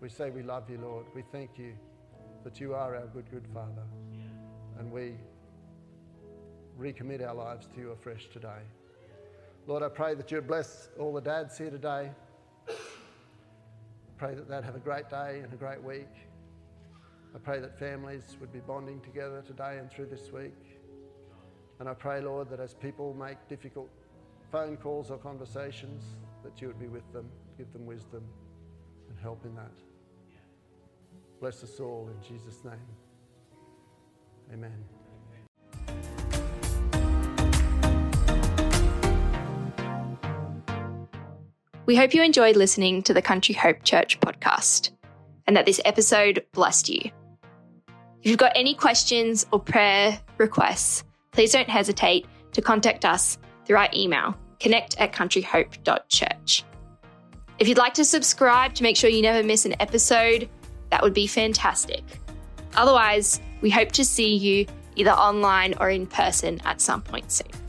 We 0.02 0.10
say 0.10 0.30
we 0.30 0.44
love 0.44 0.70
you, 0.70 0.80
Lord. 0.80 1.06
We 1.16 1.24
thank 1.32 1.58
you 1.58 1.74
that 2.44 2.60
you 2.60 2.74
are 2.74 2.96
our 2.96 3.08
good, 3.08 3.30
good 3.32 3.48
Father. 3.54 3.84
And 4.80 4.92
we 4.92 5.14
recommit 6.80 7.26
our 7.26 7.36
lives 7.36 7.68
to 7.74 7.80
you 7.80 7.92
afresh 7.92 8.28
today. 8.32 8.62
Lord, 9.66 9.84
I 9.84 9.90
pray 9.90 10.14
that 10.16 10.30
you 10.32 10.42
bless 10.42 10.90
all 11.00 11.14
the 11.14 11.22
dads 11.22 11.58
here 11.58 11.70
today. 11.70 12.12
I 12.68 12.74
Pray 14.18 14.36
that 14.36 14.50
they'd 14.50 14.64
have 14.64 14.76
a 14.76 14.80
great 14.80 15.10
day 15.10 15.40
and 15.44 15.54
a 15.54 15.56
great 15.56 15.82
week. 15.82 16.10
I 17.36 17.40
pray 17.40 17.60
that 17.60 17.80
families 17.80 18.38
would 18.40 18.52
be 18.52 18.60
bonding 18.60 19.00
together 19.02 19.42
today 19.46 19.78
and 19.80 19.90
through 19.90 20.08
this 20.08 20.32
week. 20.32 20.80
And 21.80 21.90
I 21.90 21.94
pray, 21.94 22.22
Lord, 22.22 22.50
that 22.50 22.60
as 22.60 22.74
people 22.74 23.14
make 23.14 23.38
difficult 23.48 23.90
phone 24.52 24.78
calls 24.78 25.10
or 25.10 25.18
conversations, 25.18 26.04
that 26.44 26.62
you 26.62 26.68
would 26.68 26.80
be 26.80 26.88
with 26.88 27.12
them, 27.12 27.30
give 27.58 27.72
them 27.74 27.86
wisdom 27.86 28.24
and 29.10 29.20
help 29.20 29.46
in 29.46 29.56
that. 29.56 29.72
Bless 31.44 31.62
us 31.62 31.78
all 31.82 32.08
in 32.08 32.26
Jesus' 32.26 32.64
name. 32.64 32.74
Amen. 34.54 34.72
We 41.86 41.98
hope 41.98 42.14
you 42.14 42.24
enjoyed 42.24 42.56
listening 42.56 43.04
to 43.04 43.14
the 43.14 43.22
Country 43.22 43.54
Hope 43.54 43.84
Church 43.84 44.22
podcast 44.22 44.92
and 45.46 45.58
that 45.58 45.66
this 45.66 45.82
episode 45.84 46.46
blessed 46.54 46.88
you. 46.88 47.12
If 48.22 48.30
you've 48.30 48.38
got 48.38 48.54
any 48.56 48.74
questions 48.74 49.46
or 49.52 49.60
prayer 49.60 50.18
requests, 50.38 51.04
please 51.32 51.52
don't 51.52 51.70
hesitate 51.70 52.26
to 52.54 52.62
contact 52.62 53.04
us 53.04 53.38
through 53.66 53.80
our 53.80 53.90
email, 53.94 54.34
connect 54.62 54.98
at 54.98 55.12
countryhope.church. 55.12 56.64
If 57.60 57.68
you'd 57.68 57.78
like 57.78 57.96
to 57.96 58.06
subscribe 58.06 58.76
to 58.76 58.84
make 58.84 58.96
sure 58.96 59.10
you 59.10 59.22
never 59.22 59.46
miss 59.46 59.66
an 59.66 59.76
episode, 59.82 60.50
that 60.94 61.02
would 61.02 61.16
be 61.16 61.26
fantastic. 61.26 62.04
Otherwise, 62.76 63.42
we 63.62 63.72
hope 63.72 63.92
to 63.94 64.06
see 64.06 64.36
you 64.36 64.68
either 64.96 65.10
online 65.10 65.74
or 65.80 65.90
in 65.90 66.06
person 66.06 66.62
at 66.66 66.80
some 66.82 67.02
point 67.02 67.32
soon. 67.32 67.63